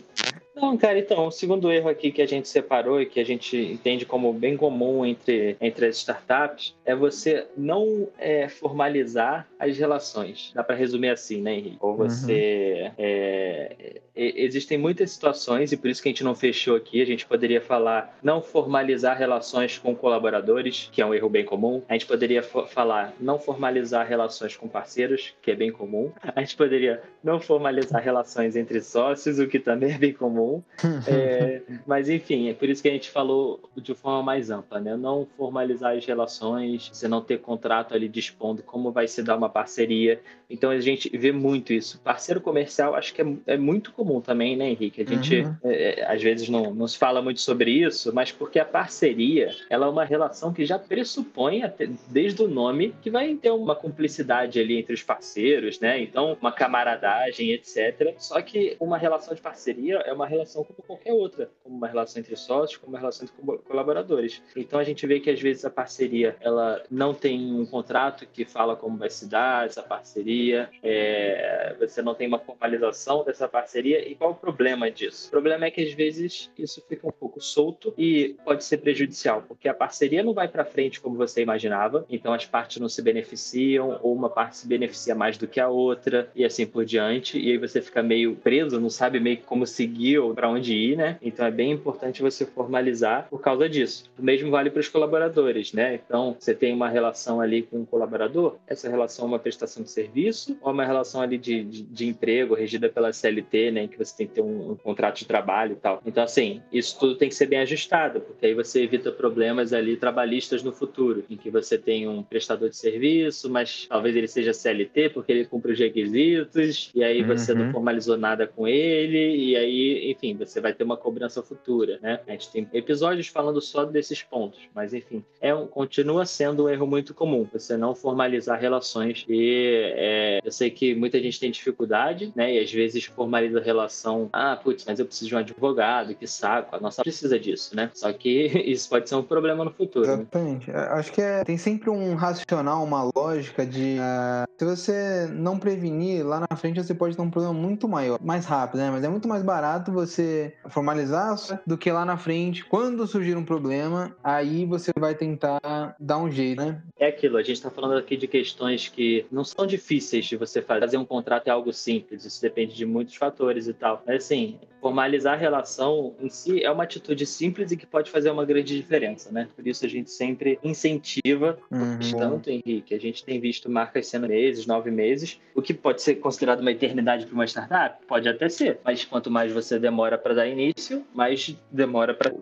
Não, 0.56 0.76
cara, 0.76 0.98
então, 0.98 1.28
o 1.28 1.32
segundo 1.32 1.72
erro 1.72 1.88
aqui 1.88 2.12
que 2.12 2.22
a 2.22 2.26
gente 2.26 2.48
separou 2.48 3.00
e 3.00 3.06
que 3.06 3.20
a 3.20 3.26
gente 3.26 3.56
entende 3.56 4.06
como 4.06 4.34
bem 4.34 4.58
comum 4.58 5.06
entre, 5.06 5.56
entre 5.62 5.86
as 5.86 5.98
startups 5.98 6.76
é 6.84 6.96
você 6.96 7.48
não 7.56 8.08
é, 8.18 8.50
formalizar 8.50 9.48
as 9.60 9.78
relações. 9.78 10.52
Dá 10.56 10.64
para 10.64 10.76
resumir 10.76 11.10
assim, 11.10 11.42
né, 11.42 11.56
Henrique? 11.56 11.78
Ou 11.80 11.96
você. 11.96 12.86
Uhum. 12.88 12.94
É, 12.98 14.02
existem 14.18 14.78
muitas 14.78 15.12
situações, 15.12 15.72
e 15.72 15.78
por 15.78 15.90
isso 15.90 16.02
que 16.02 16.10
a 16.10 16.12
gente 16.12 16.24
não 16.24 16.36
fechou 16.36 16.76
aqui, 16.76 17.02
a 17.02 17.06
gente 17.06 17.26
poderia 17.26 17.62
falar 17.62 18.18
não 18.24 18.42
formalizar 18.42 19.18
relações 19.18 19.78
com 19.78 19.96
colaboradores, 19.96 20.90
que 20.92 21.02
é 21.02 21.06
um 21.06 21.14
erro 21.14 21.30
bem 21.30 21.46
comum. 21.46 21.82
A 21.88 21.94
gente 21.94 22.06
poderia 22.06 22.42
falar 22.42 23.14
não 23.20 23.40
formalizar 23.40 24.08
relações 24.08 24.56
com 24.56 24.68
parceiros, 24.68 25.34
que 25.42 25.52
é 25.52 25.56
bem 25.56 25.72
comum. 25.72 26.12
A 26.36 26.42
gente 26.42 26.56
poderia 26.56 27.02
não 27.24 27.40
formalizar 27.40 28.02
relações 28.02 28.56
entre 28.56 28.82
sócios, 28.82 29.40
o 29.40 29.48
que 29.48 29.60
também 29.60 29.94
é 29.94 29.98
bem 29.98 30.14
comum. 30.14 30.64
É, 31.08 31.62
mas 31.86 32.10
enfim, 32.10 32.50
é 32.50 32.54
por 32.54 32.68
isso 32.68 32.82
que 32.82 32.90
a 32.90 32.92
gente 32.92 33.10
falou 33.10 33.62
de 33.76 33.94
forma 33.94 34.24
mais 34.24 34.50
ampla, 34.50 34.80
né? 34.80 34.98
Não 34.98 35.28
formalizar 35.38 35.96
as 35.96 36.06
relações, 36.06 36.90
você 36.92 37.08
não 37.08 37.22
ter 37.22 37.40
contrato 37.40 37.94
ali 37.94 38.10
dispondo 38.10 38.62
como 38.64 38.92
vai 38.92 39.08
se 39.08 39.24
dar 39.24 39.38
uma 39.38 39.48
parceria. 39.48 40.20
Então 40.50 40.70
a 40.70 40.80
gente 40.80 41.10
vê 41.16 41.32
muito 41.32 41.72
isso. 41.72 42.00
Parceiro 42.00 42.42
comercial, 42.42 42.96
acho 42.96 43.14
que 43.14 43.22
é, 43.22 43.26
é 43.46 43.58
muito 43.58 43.92
comum 43.94 44.07
também, 44.22 44.56
né, 44.56 44.70
Henrique? 44.70 45.02
A 45.02 45.06
gente 45.06 45.42
uhum. 45.42 45.56
é, 45.64 46.00
é 46.00 46.12
às 46.12 46.22
vezes 46.22 46.50
não, 46.50 46.74
não 46.74 46.88
se 46.88 46.98
fala 46.98 47.22
muito 47.22 47.42
sobre 47.42 47.72
isso, 47.72 48.14
mas 48.14 48.32
porque 48.32 48.60
a 48.60 48.66
parceria 48.66 49.54
ela 49.70 49.86
é 49.86 49.90
uma 49.90 50.06
relação 50.06 50.54
que 50.54 50.66
já 50.66 50.80
pressupõe, 50.80 51.64
até, 51.64 51.90
desde 52.10 52.42
o 52.42 52.48
nome, 52.48 52.94
que 53.02 53.10
vai 53.10 53.36
ter 53.36 53.52
uma 53.52 53.76
cumplicidade 53.76 54.60
ali 54.60 54.78
entre 54.78 54.94
os 54.94 55.04
parceiros, 55.04 55.80
né? 55.80 56.02
Então, 56.02 56.38
uma 56.40 56.52
camaradagem, 56.52 57.52
etc. 57.52 58.16
Só 58.18 58.42
que 58.42 58.76
uma 58.80 58.98
relação 58.98 59.36
de 59.36 59.42
parceria 59.42 59.98
é 60.06 60.14
uma 60.14 60.26
relação 60.28 60.64
como 60.64 60.82
qualquer 60.86 61.14
outra, 61.14 61.50
como 61.64 61.76
uma 61.76 61.88
relação 61.88 62.20
entre 62.20 62.36
sócios, 62.36 62.78
como 62.78 62.94
uma 62.94 63.00
relação 63.00 63.28
entre 63.28 63.62
colaboradores. 63.64 64.42
Então 64.56 64.80
a 64.80 64.84
gente 64.84 65.06
vê 65.06 65.20
que 65.20 65.30
às 65.30 65.42
vezes 65.42 65.66
a 65.66 65.70
parceria 65.70 66.36
ela 66.40 66.84
não 66.90 67.14
tem 67.14 67.54
um 67.54 67.66
contrato 67.66 68.26
que 68.26 68.46
fala 68.46 68.76
como 68.76 68.98
vai 68.98 69.10
se 69.10 69.28
dar 69.28 69.66
essa 69.66 69.82
parceria, 69.84 70.70
é, 70.84 71.76
você 71.80 72.02
não 72.02 72.16
tem 72.16 72.28
uma 72.28 72.40
formalização 72.40 73.24
dessa 73.24 73.48
parceria 73.48 73.97
E, 74.00 74.16
qual 74.16 74.32
o 74.32 74.36
problema 74.36 74.90
disso? 74.92 75.28
O 75.28 75.32
problema 75.32 75.66
é 75.66 75.72
que 75.72 75.82
às 75.82 75.94
vezes 75.94 76.52
isso 76.58 76.84
fica 76.88 77.08
um 77.08 77.12
pouco 77.12 77.42
solto 77.42 77.94
e 77.98 78.36
pode 78.44 78.64
ser 78.64 78.78
prejudicial, 78.78 79.44
porque 79.48 79.68
a 79.68 79.74
parceria 79.74 80.24
não 80.24 80.34
vai 80.34 80.48
para 80.48 80.66
frente 80.66 81.00
como 81.00 81.16
você 81.16 81.42
imaginava, 81.42 82.06
então 82.10 82.34
as 82.34 82.46
partes 82.46 82.78
não 82.78 82.90
se 82.90 83.02
beneficiam, 83.02 84.00
ou 84.02 84.14
uma 84.14 84.30
parte 84.30 84.58
se 84.58 84.68
beneficia 84.68 85.16
mais 85.16 85.38
do 85.38 85.48
que 85.48 85.60
a 85.60 85.70
outra, 85.70 86.30
e 86.36 86.44
assim 86.44 86.66
por 86.66 86.86
diante, 86.86 87.40
e 87.40 87.52
aí 87.52 87.58
você 87.58 87.82
fica 87.82 88.04
meio 88.04 88.36
preso, 88.36 88.80
não 88.80 88.90
sabe 88.90 89.20
meio 89.20 89.38
como 89.40 89.66
seguir 89.66 90.20
ou 90.20 90.34
para 90.34 90.50
onde 90.50 90.74
ir, 90.74 90.98
né? 90.98 91.18
Então 91.22 91.46
é 91.46 91.52
bem 91.52 91.72
importante 91.72 92.22
você 92.22 92.46
formalizar 92.46 93.28
por 93.30 93.42
causa 93.42 93.70
disso. 93.70 94.10
O 94.18 94.24
mesmo 94.24 94.52
vale 94.52 94.70
para 94.70 94.80
os 94.80 94.90
colaboradores, 94.90 95.74
né? 95.74 95.96
Então, 95.96 96.36
você 96.40 96.54
tem 96.54 96.74
uma 96.74 96.90
relação 96.90 97.40
ali 97.40 97.64
com 97.64 97.80
um 97.80 97.86
colaborador, 97.86 98.58
essa 98.68 98.90
relação 98.90 99.26
é 99.26 99.28
uma 99.28 99.40
prestação 99.40 99.84
de 99.84 99.92
serviço 99.92 100.58
ou 100.62 100.70
é 100.70 100.74
uma 100.74 100.86
relação 100.86 101.22
ali 101.22 101.38
de, 101.38 101.64
de, 101.64 101.84
de 101.84 102.08
emprego 102.08 102.56
regida 102.56 102.90
pela 102.90 103.12
CLT, 103.14 103.72
né? 103.72 103.87
Em 103.88 103.90
que 103.90 103.98
você 103.98 104.16
tem 104.16 104.28
que 104.28 104.34
ter 104.34 104.42
um, 104.42 104.72
um 104.72 104.76
contrato 104.76 105.18
de 105.18 105.26
trabalho 105.26 105.74
e 105.74 105.76
tal. 105.76 106.02
Então, 106.06 106.24
assim, 106.24 106.62
isso 106.72 107.00
tudo 107.00 107.16
tem 107.16 107.30
que 107.30 107.36
ser 107.36 107.48
bem 107.48 107.60
ajustado, 107.60 108.22
porque 108.22 108.46
aí 108.46 108.54
você 108.54 108.84
evita 108.84 109.12
problemas 109.12 109.72
ali 109.74 109.96
trabalhistas 109.96 110.62
no 110.62 110.72
futuro, 110.72 111.24
em 111.30 111.38
que 111.38 111.50
você 111.50 111.78
tem 111.78 112.08
um 112.08 112.22
prestador 112.22 112.70
de 112.70 112.78
serviço, 112.78 113.50
mas 113.50 113.88
talvez 113.88 114.16
ele 114.16 114.28
seja 114.28 114.54
CLT 114.54 115.10
porque 115.10 115.32
ele 115.32 115.46
cumpre 115.46 115.72
os 115.72 115.80
requisitos, 115.80 116.92
e 116.94 117.04
aí 117.04 117.24
você 117.24 117.54
uhum. 117.54 117.66
não 117.66 117.72
formalizou 117.72 118.18
nada 118.18 118.46
com 118.46 118.68
ele, 118.68 119.36
e 119.36 119.56
aí, 119.56 120.12
enfim, 120.12 120.36
você 120.36 120.60
vai 120.60 120.74
ter 120.74 120.84
uma 120.84 120.98
cobrança 120.98 121.42
futura, 121.42 122.00
né? 122.02 122.20
A 122.28 122.32
gente 122.32 122.52
tem 122.52 122.68
episódios 122.74 123.28
falando 123.28 123.62
só 123.62 123.86
desses 123.86 124.22
pontos, 124.22 124.60
mas 124.76 124.94
enfim, 124.94 125.24
é 125.40 125.54
um, 125.54 125.68
continua 125.68 126.26
sendo 126.26 126.66
um 126.66 126.70
erro 126.70 126.86
muito 126.86 127.14
comum 127.14 127.48
você 127.52 127.78
não 127.78 127.96
formalizar 127.96 128.60
relações 128.60 129.26
e 129.28 129.94
é, 129.96 130.40
eu 130.44 130.52
sei 130.52 130.70
que 130.70 130.96
muita 130.96 131.20
gente 131.20 131.40
tem 131.40 131.52
dificuldade, 131.52 132.32
né? 132.36 132.54
E 132.54 132.60
às 132.60 132.72
vezes 132.72 133.06
formaliza 133.06 133.60
a 133.60 133.64
relação, 133.78 134.30
ah, 134.34 134.56
putz, 134.56 134.84
mas 134.86 135.00
eu 135.00 135.06
preciso 135.06 135.30
de 135.30 135.36
um 135.36 135.40
advogado, 135.40 136.16
que 136.16 136.28
saco, 136.28 136.76
a 136.76 136.80
nossa 136.80 137.04
precisa 137.04 137.40
disso, 137.40 137.76
né? 137.76 137.90
Só 137.94 138.12
que 138.12 138.48
isso 138.66 138.90
pode 138.90 139.08
ser 139.08 139.16
um 139.16 139.24
problema 139.24 139.64
no 139.64 139.72
futuro. 139.72 140.08
Né? 140.08 140.14
Exatamente. 140.14 140.72
Né? 140.72 140.80
Acho 140.92 141.12
que 141.12 141.22
é, 141.22 141.44
tem 141.44 141.58
sempre 141.58 141.90
um 141.90 142.16
racional, 142.16 142.84
uma 142.84 143.10
lógica 143.16 143.66
de 143.66 143.98
uh, 144.00 144.48
se 144.58 144.66
você 144.66 145.28
não 145.32 145.60
prevenir, 145.60 146.26
lá 146.26 146.40
na 146.40 146.58
frente 146.58 146.82
você 146.82 146.94
pode 146.94 147.16
ter 147.16 147.22
um 147.22 147.30
problema 147.30 147.54
muito 147.54 147.88
maior, 147.88 148.20
mais 148.22 148.46
rápido, 148.46 148.80
né? 148.80 148.90
Mas 148.90 149.04
é 149.04 149.10
muito 149.10 149.28
mais 149.28 149.44
barato 149.44 149.92
você 149.92 150.54
formalizar 150.70 151.28
do 151.66 151.78
que 151.78 151.92
lá 151.92 152.06
na 152.06 152.18
frente, 152.18 152.66
quando 152.66 153.06
surgir 153.06 153.36
um 153.36 153.44
problema, 153.44 154.16
aí 154.24 154.66
você 154.66 154.92
vai 154.98 155.14
tentar 155.14 155.60
dar 156.00 156.18
um 156.18 156.32
jeito, 156.32 156.64
né? 156.64 156.82
É 156.98 157.08
aquilo, 157.08 157.38
a 157.38 157.44
gente 157.44 157.58
está 157.58 157.70
falando 157.70 157.98
aqui 157.98 158.18
de 158.18 158.28
questões 158.28 158.88
que 158.88 159.26
não 159.32 159.44
são 159.44 159.68
difíceis 159.68 160.26
de 160.26 160.36
você 160.36 160.62
fazer 160.62 160.98
um 160.98 161.06
contrato 161.06 161.48
é 161.48 161.52
algo 161.52 161.72
simples, 161.72 162.26
isso 162.26 162.42
depende 162.42 162.74
de 162.74 162.86
muitos 162.86 163.16
fatores 163.16 163.57
e 163.66 163.74
tal. 163.74 164.04
Mas 164.06 164.26
assim, 164.26 164.60
formalizar 164.82 165.34
a 165.34 165.38
relação 165.38 166.16
em 166.20 166.30
si 166.30 166.64
é 166.64 166.72
uma 166.72 166.84
atitude 166.84 167.26
simples 167.26 167.72
e 167.72 167.78
que 167.78 167.86
pode 167.86 168.12
fazer 168.12 168.30
uma 168.30 168.46
grande 168.46 168.76
diferença, 168.76 169.32
né? 169.32 169.48
Por 169.56 169.68
isso 169.68 169.86
a 169.86 169.90
gente 169.90 170.12
sempre 170.12 170.60
incentiva 170.64 171.58
uhum. 171.72 172.00
tanto, 172.18 172.50
Henrique. 172.50 172.94
A 172.94 173.00
gente 173.00 173.24
tem 173.24 173.40
visto 173.40 173.70
marcas 173.70 174.08
sendo 174.08 174.28
meses, 174.28 174.66
nove 174.66 174.92
meses, 174.92 175.40
o 175.56 175.62
que 175.62 175.74
pode 175.74 176.02
ser 176.02 176.16
considerado 176.16 176.62
uma 176.62 176.72
eternidade 176.72 177.26
para 177.26 177.34
uma 177.34 177.46
startup, 177.46 178.06
pode 178.06 178.30
até 178.30 178.50
ser. 178.50 178.80
Mas 178.84 179.04
quanto 179.04 179.32
mais 179.32 179.52
você 179.52 179.80
demora 179.80 180.18
para 180.18 180.34
dar 180.34 180.48
início, 180.48 181.06
mais 181.14 181.56
demora 181.72 182.14
para 182.14 182.34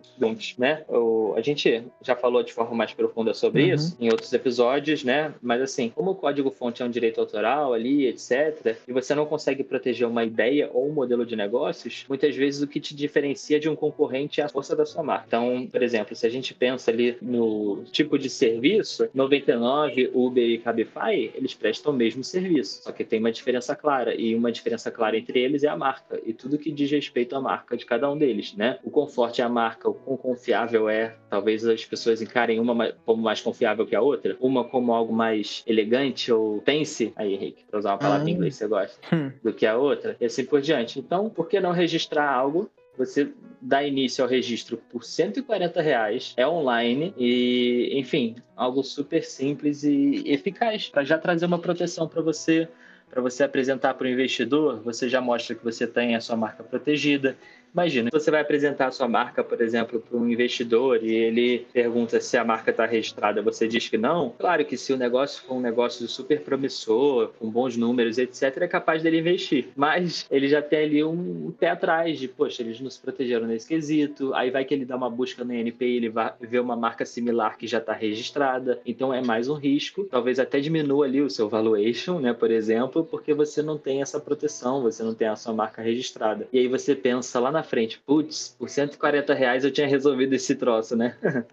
né? 0.58 0.84
O, 0.88 1.34
a 1.36 1.40
gente 1.40 1.84
já 2.02 2.14
falou 2.14 2.42
de 2.42 2.52
forma 2.52 2.74
mais 2.74 2.92
profunda 2.92 3.32
sobre 3.34 3.64
uhum. 3.64 3.74
isso 3.74 3.96
em 4.00 4.08
outros 4.10 4.32
episódios, 4.32 5.04
né? 5.04 5.34
Mas 5.42 5.60
assim, 5.62 5.90
como 5.90 6.12
o 6.12 6.14
código-fonte 6.14 6.82
é 6.82 6.84
um 6.84 6.90
direito 6.90 7.20
autoral 7.20 7.72
ali, 7.72 8.06
etc., 8.06 8.76
e 8.86 8.92
você 8.92 9.14
não 9.14 9.26
consegue 9.26 9.62
proteger 9.64 10.06
uma 10.06 10.24
ideia 10.24 10.70
ou 10.72 10.88
um 10.88 10.92
modelo 10.92 11.24
de 11.24 11.36
negócios, 11.36 12.04
muitas 12.08 12.25
vezes 12.34 12.62
o 12.62 12.66
que 12.66 12.80
te 12.80 12.94
diferencia 12.94 13.60
de 13.60 13.68
um 13.68 13.76
concorrente 13.76 14.40
é 14.40 14.44
a 14.44 14.48
força 14.48 14.74
da 14.74 14.86
sua 14.86 15.02
marca. 15.02 15.24
Então, 15.26 15.68
por 15.70 15.82
exemplo, 15.82 16.16
se 16.16 16.26
a 16.26 16.30
gente 16.30 16.54
pensa 16.54 16.90
ali 16.90 17.16
no 17.20 17.84
tipo 17.92 18.18
de 18.18 18.30
serviço, 18.30 19.08
99, 19.14 20.10
Uber 20.14 20.42
e 20.42 20.58
Cabify, 20.58 21.30
eles 21.34 21.54
prestam 21.54 21.92
o 21.92 21.96
mesmo 21.96 22.24
serviço, 22.24 22.82
só 22.82 22.92
que 22.92 23.04
tem 23.04 23.20
uma 23.20 23.30
diferença 23.30 23.76
clara, 23.76 24.14
e 24.14 24.34
uma 24.34 24.50
diferença 24.50 24.90
clara 24.90 25.16
entre 25.16 25.38
eles 25.38 25.62
é 25.62 25.68
a 25.68 25.76
marca, 25.76 26.20
e 26.24 26.32
tudo 26.32 26.58
que 26.58 26.72
diz 26.72 26.90
respeito 26.90 27.36
à 27.36 27.40
marca 27.40 27.76
de 27.76 27.84
cada 27.84 28.10
um 28.10 28.16
deles, 28.16 28.54
né? 28.54 28.78
O 28.82 28.90
conforto 28.90 29.40
é 29.40 29.44
a 29.44 29.48
marca, 29.48 29.88
o 29.88 29.94
quão 29.94 30.16
confiável 30.16 30.88
é, 30.88 31.14
talvez 31.28 31.66
as 31.66 31.84
pessoas 31.84 32.22
encarem 32.22 32.58
uma 32.58 32.92
como 33.04 33.22
mais 33.22 33.40
confiável 33.40 33.86
que 33.86 33.94
a 33.94 34.00
outra, 34.00 34.36
uma 34.40 34.64
como 34.64 34.92
algo 34.92 35.12
mais 35.12 35.62
elegante 35.66 36.32
ou 36.32 36.60
pense, 36.62 37.12
aí 37.16 37.34
Henrique, 37.34 37.64
pra 37.70 37.78
usar 37.78 37.92
uma 37.92 37.98
palavra 37.98 38.24
ah. 38.26 38.30
em 38.30 38.32
inglês 38.32 38.54
você 38.54 38.66
gosta, 38.66 38.98
hum. 39.14 39.30
do 39.42 39.52
que 39.52 39.66
a 39.66 39.76
outra, 39.76 40.16
e 40.20 40.24
assim 40.24 40.44
por 40.44 40.60
diante. 40.60 40.98
Então, 40.98 41.28
por 41.28 41.48
que 41.48 41.60
não 41.60 41.72
registrar 41.72 42.15
algo 42.24 42.70
você 42.96 43.30
dá 43.60 43.84
início 43.84 44.24
ao 44.24 44.30
registro 44.30 44.78
por 44.90 45.04
140 45.04 45.82
reais, 45.82 46.34
é 46.36 46.46
online 46.46 47.14
e, 47.16 47.90
enfim, 47.94 48.36
algo 48.54 48.82
super 48.82 49.24
simples 49.24 49.84
e 49.84 50.22
eficaz 50.26 50.88
para 50.88 51.04
já 51.04 51.18
trazer 51.18 51.46
uma 51.46 51.58
proteção 51.58 52.08
para 52.08 52.22
você, 52.22 52.68
para 53.10 53.20
você 53.20 53.44
apresentar 53.44 53.94
para 53.94 54.06
o 54.06 54.10
investidor. 54.10 54.80
Você 54.82 55.08
já 55.08 55.20
mostra 55.20 55.54
que 55.54 55.64
você 55.64 55.86
tem 55.86 56.16
a 56.16 56.20
sua 56.20 56.36
marca 56.36 56.62
protegida, 56.62 57.36
Imagina, 57.76 58.08
você 58.10 58.30
vai 58.30 58.40
apresentar 58.40 58.86
a 58.86 58.90
sua 58.90 59.06
marca, 59.06 59.44
por 59.44 59.60
exemplo, 59.60 60.00
para 60.00 60.16
um 60.16 60.26
investidor 60.26 61.04
e 61.04 61.14
ele 61.14 61.66
pergunta 61.74 62.18
se 62.22 62.38
a 62.38 62.42
marca 62.42 62.70
está 62.70 62.86
registrada, 62.86 63.42
você 63.42 63.68
diz 63.68 63.86
que 63.86 63.98
não. 63.98 64.32
Claro 64.38 64.64
que 64.64 64.78
se 64.78 64.94
o 64.94 64.96
negócio 64.96 65.42
for 65.42 65.56
um 65.56 65.60
negócio 65.60 66.08
super 66.08 66.40
promissor, 66.40 67.32
com 67.38 67.50
bons 67.50 67.76
números, 67.76 68.16
etc., 68.16 68.62
é 68.62 68.66
capaz 68.66 69.02
dele 69.02 69.18
investir. 69.18 69.68
Mas 69.76 70.26
ele 70.30 70.48
já 70.48 70.62
tem 70.62 70.84
ali 70.84 71.04
um 71.04 71.52
pé 71.60 71.68
atrás 71.68 72.18
de, 72.18 72.26
poxa, 72.26 72.62
eles 72.62 72.80
nos 72.80 72.96
protegeram 72.96 73.46
nesse 73.46 73.68
quesito. 73.68 74.32
Aí 74.32 74.50
vai 74.50 74.64
que 74.64 74.72
ele 74.72 74.86
dá 74.86 74.96
uma 74.96 75.10
busca 75.10 75.44
no 75.44 75.52
INP 75.52 75.84
e 75.84 75.96
ele 75.96 76.08
vai 76.08 76.32
ver 76.40 76.60
uma 76.60 76.76
marca 76.76 77.04
similar 77.04 77.58
que 77.58 77.66
já 77.66 77.76
está 77.76 77.92
registrada. 77.92 78.80
Então 78.86 79.12
é 79.12 79.20
mais 79.20 79.50
um 79.50 79.54
risco. 79.54 80.04
Talvez 80.04 80.38
até 80.38 80.60
diminua 80.60 81.04
ali 81.04 81.20
o 81.20 81.28
seu 81.28 81.46
valuation, 81.46 82.20
né, 82.20 82.32
por 82.32 82.50
exemplo, 82.50 83.04
porque 83.04 83.34
você 83.34 83.60
não 83.60 83.76
tem 83.76 84.00
essa 84.00 84.18
proteção, 84.18 84.80
você 84.80 85.02
não 85.02 85.12
tem 85.12 85.28
a 85.28 85.36
sua 85.36 85.52
marca 85.52 85.82
registrada. 85.82 86.48
E 86.50 86.58
aí 86.58 86.68
você 86.68 86.94
pensa 86.94 87.38
lá 87.38 87.52
na 87.52 87.65
frente, 87.66 88.00
putz, 88.06 88.56
por 88.58 88.68
140 88.68 89.34
reais 89.34 89.64
eu 89.64 89.70
tinha 89.70 89.86
resolvido 89.86 90.32
esse 90.32 90.54
troço, 90.54 90.96
né? 90.96 91.14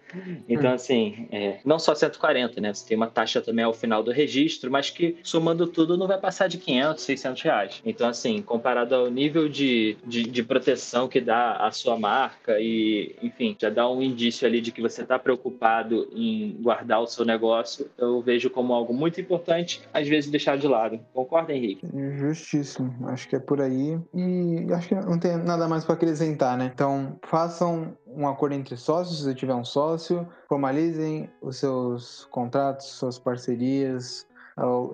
então, 0.48 0.70
hum. 0.70 0.74
assim, 0.74 1.28
é, 1.30 1.58
não 1.64 1.78
só 1.78 1.94
140, 1.94 2.60
né? 2.60 2.72
Você 2.72 2.86
tem 2.86 2.96
uma 2.96 3.08
taxa 3.08 3.40
também 3.40 3.64
ao 3.64 3.74
final 3.74 4.02
do 4.02 4.10
registro, 4.10 4.70
mas 4.70 4.90
que 4.90 5.16
somando 5.22 5.66
tudo 5.66 5.96
não 5.96 6.06
vai 6.06 6.18
passar 6.18 6.48
de 6.48 6.58
500, 6.58 7.02
600 7.02 7.42
reais. 7.42 7.82
Então, 7.84 8.08
assim, 8.08 8.40
comparado 8.40 8.94
ao 8.94 9.10
nível 9.10 9.48
de, 9.48 9.96
de, 10.06 10.22
de 10.22 10.42
proteção 10.42 11.08
que 11.08 11.20
dá 11.20 11.56
a 11.56 11.70
sua 11.70 11.98
marca 11.98 12.58
e, 12.60 13.14
enfim, 13.22 13.56
já 13.58 13.68
dá 13.68 13.88
um 13.88 14.00
indício 14.00 14.46
ali 14.46 14.60
de 14.60 14.72
que 14.72 14.80
você 14.80 15.02
está 15.02 15.18
preocupado 15.18 16.08
em 16.14 16.56
guardar 16.60 17.00
o 17.00 17.06
seu 17.06 17.24
negócio, 17.24 17.90
eu 17.98 18.20
vejo 18.20 18.50
como 18.50 18.72
algo 18.72 18.94
muito 18.94 19.20
importante, 19.20 19.82
às 19.92 20.06
vezes 20.08 20.30
deixar 20.30 20.56
de 20.56 20.66
lado. 20.66 21.00
Concorda, 21.12 21.52
Henrique? 21.52 21.86
Justíssimo. 22.16 22.94
Acho 23.08 23.28
que 23.28 23.36
é 23.36 23.38
por 23.38 23.60
aí. 23.60 23.98
E 24.14 24.72
acho 24.72 24.88
que 24.88 24.94
não 24.94 25.18
tem 25.18 25.36
nada 25.36 25.68
mais 25.68 25.84
para 25.84 25.96
acrescentar, 26.04 26.56
né? 26.56 26.70
Então, 26.72 27.18
façam 27.26 27.96
um 28.06 28.28
acordo 28.28 28.54
entre 28.54 28.76
sócios, 28.76 29.24
se 29.24 29.34
tiver 29.34 29.54
um 29.54 29.64
sócio, 29.64 30.28
formalizem 30.48 31.30
os 31.40 31.56
seus 31.56 32.28
contratos, 32.30 32.86
suas 32.86 33.18
parcerias, 33.18 34.26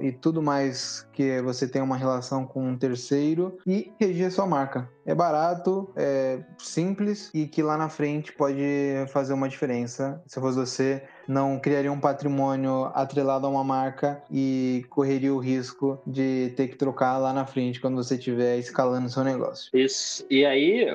e 0.01 0.11
tudo 0.11 0.43
mais 0.43 1.07
que 1.13 1.43
você 1.43 1.69
tem 1.69 1.83
uma 1.83 1.97
relação 1.97 2.47
com 2.47 2.67
um 2.67 2.79
terceiro 2.79 3.59
e 3.67 3.93
reger 4.01 4.33
sua 4.33 4.47
marca. 4.47 4.89
É 5.05 5.15
barato, 5.15 5.93
é 5.97 6.43
simples 6.57 7.31
e 7.35 7.47
que 7.47 7.63
lá 7.63 7.77
na 7.77 7.91
frente 7.91 8.33
pode 8.33 8.65
fazer 9.09 9.35
uma 9.35 9.51
diferença. 9.51 10.23
Se 10.27 10.41
fosse 10.41 10.57
você, 10.57 11.03
não 11.31 11.59
criaria 11.61 11.93
um 11.93 12.01
patrimônio 12.01 12.91
atrelado 12.93 13.47
a 13.47 13.49
uma 13.49 13.63
marca 13.63 14.23
e 14.31 14.85
correria 14.91 15.33
o 15.33 15.39
risco 15.39 16.01
de 16.05 16.53
ter 16.57 16.69
que 16.69 16.77
trocar 16.77 17.17
lá 17.19 17.33
na 17.33 17.47
frente 17.47 17.81
quando 17.81 17.95
você 17.95 18.17
estiver 18.17 18.59
escalando 18.59 19.09
seu 19.09 19.23
negócio. 19.23 19.71
Isso. 19.73 20.27
E 20.29 20.45
aí, 20.45 20.87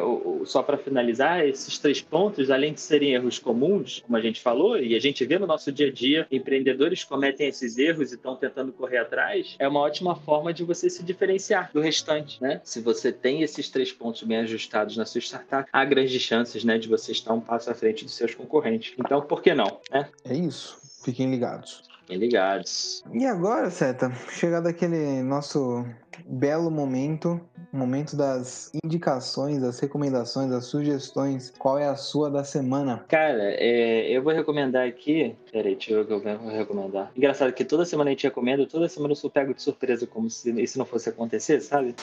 só 0.43 0.61
para 0.61 0.77
finalizar, 0.77 1.45
esses 1.45 1.79
três 1.79 2.01
pontos, 2.01 2.51
além 2.51 2.73
de 2.73 2.81
serem 2.81 3.13
erros 3.13 3.39
comuns, 3.39 4.03
como 4.05 4.17
a 4.17 4.21
gente 4.21 4.41
falou, 4.41 4.77
e 4.77 4.93
a 4.95 4.99
gente 4.99 5.25
vê 5.25 5.39
no 5.39 5.47
nosso 5.47 5.71
dia 5.71 5.87
a 5.87 5.91
dia, 5.91 6.27
empreendedores 6.29 7.03
cometem 7.03 7.47
esses 7.47 7.77
erros 7.77 8.11
e 8.11 8.15
estão 8.15 8.35
tentando 8.35 8.73
correr 8.73 8.97
atrás, 8.97 9.55
é 9.57 9.67
uma 9.67 9.79
ótima 9.79 10.15
forma 10.15 10.53
de 10.53 10.63
você 10.63 10.89
se 10.89 11.01
diferenciar 11.03 11.71
do 11.73 11.79
restante, 11.79 12.41
né? 12.41 12.59
Se 12.63 12.81
você 12.81 13.11
tem 13.11 13.41
esses 13.41 13.69
três 13.69 13.91
pontos 13.91 14.23
bem 14.23 14.37
ajustados 14.37 14.97
na 14.97 15.05
sua 15.05 15.21
startup, 15.21 15.69
há 15.71 15.85
grandes 15.85 16.21
chances, 16.21 16.63
né, 16.65 16.77
de 16.77 16.89
você 16.89 17.13
estar 17.13 17.33
um 17.33 17.39
passo 17.39 17.71
à 17.71 17.73
frente 17.73 18.03
dos 18.03 18.13
seus 18.13 18.35
concorrentes. 18.35 18.93
Então, 18.97 19.21
por 19.21 19.41
que 19.41 19.53
não, 19.53 19.79
né? 19.89 20.09
É 20.25 20.33
isso. 20.33 20.77
Fiquem 21.03 21.29
ligados. 21.29 21.83
Fiquem 22.01 22.17
ligados. 22.17 23.03
E 23.13 23.25
agora, 23.25 23.69
Seta, 23.69 24.11
chegado 24.29 24.67
aquele 24.67 25.21
nosso 25.21 25.85
belo 26.25 26.69
momento, 26.69 27.39
momento 27.71 28.15
das 28.15 28.71
indicações, 28.83 29.61
das 29.61 29.79
recomendações, 29.79 30.49
das 30.49 30.65
sugestões. 30.65 31.53
Qual 31.57 31.77
é 31.77 31.87
a 31.87 31.95
sua 31.95 32.29
da 32.29 32.43
semana? 32.43 33.03
Cara, 33.07 33.53
é, 33.57 34.09
eu 34.09 34.23
vou 34.23 34.33
recomendar 34.33 34.87
aqui. 34.87 35.35
Peraí, 35.51 35.75
deixa 35.75 35.91
eu 35.91 36.05
ver 36.05 36.13
o 36.13 36.21
que 36.21 36.27
eu 36.27 36.39
vou 36.39 36.51
recomendar. 36.51 37.11
Engraçado 37.15 37.53
que 37.53 37.65
toda 37.65 37.85
semana 37.85 38.09
a 38.09 38.13
gente 38.13 38.23
recomenda, 38.23 38.65
toda 38.65 38.87
semana 38.87 39.11
eu 39.11 39.15
sou 39.15 39.29
pego 39.29 39.53
de 39.53 39.61
surpresa, 39.61 40.07
como 40.07 40.29
se 40.29 40.49
isso 40.61 40.77
não 40.77 40.85
fosse 40.85 41.09
acontecer, 41.09 41.61
sabe? 41.61 41.95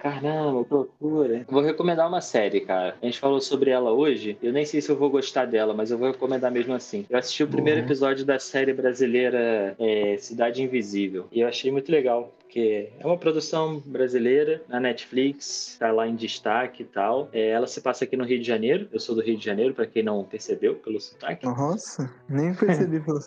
Caramba, 0.00 0.64
que 0.64 0.74
loucura. 0.74 1.44
Vou 1.48 1.62
recomendar 1.62 2.08
uma 2.08 2.20
série, 2.20 2.60
cara. 2.60 2.96
A 3.00 3.04
gente 3.04 3.18
falou 3.18 3.40
sobre 3.40 3.70
ela 3.70 3.92
hoje. 3.92 4.36
Eu 4.42 4.52
nem 4.52 4.64
sei 4.64 4.80
se 4.80 4.90
eu 4.90 4.96
vou 4.96 5.10
gostar 5.10 5.46
dela, 5.46 5.74
mas 5.74 5.90
eu 5.90 5.98
vou 5.98 6.10
recomendar 6.10 6.50
mesmo 6.50 6.74
assim. 6.74 7.06
Eu 7.08 7.18
assisti 7.18 7.44
o 7.44 7.48
primeiro 7.48 7.80
uhum. 7.80 7.86
episódio 7.86 8.24
da 8.24 8.38
série 8.38 8.72
brasileira 8.72 9.76
é, 9.78 10.16
Cidade 10.18 10.62
Invisível. 10.62 11.26
E 11.30 11.40
eu 11.40 11.48
achei 11.48 11.70
muito 11.70 11.90
legal 11.92 12.32
porque 12.54 12.92
é 13.00 13.04
uma 13.04 13.18
produção 13.18 13.82
brasileira 13.84 14.62
na 14.68 14.78
Netflix, 14.78 15.76
tá 15.76 15.90
lá 15.90 16.06
em 16.06 16.14
destaque 16.14 16.84
e 16.84 16.86
tal. 16.86 17.28
É, 17.32 17.48
ela 17.48 17.66
se 17.66 17.80
passa 17.80 18.04
aqui 18.04 18.16
no 18.16 18.24
Rio 18.24 18.38
de 18.38 18.46
Janeiro. 18.46 18.88
Eu 18.92 19.00
sou 19.00 19.16
do 19.16 19.20
Rio 19.20 19.36
de 19.36 19.44
Janeiro, 19.44 19.74
para 19.74 19.88
quem 19.88 20.04
não 20.04 20.22
percebeu 20.22 20.76
pelo 20.76 21.00
sotaque. 21.00 21.44
Nossa, 21.44 22.08
nem 22.28 22.54
percebi 22.54 23.00
pelo 23.04 23.18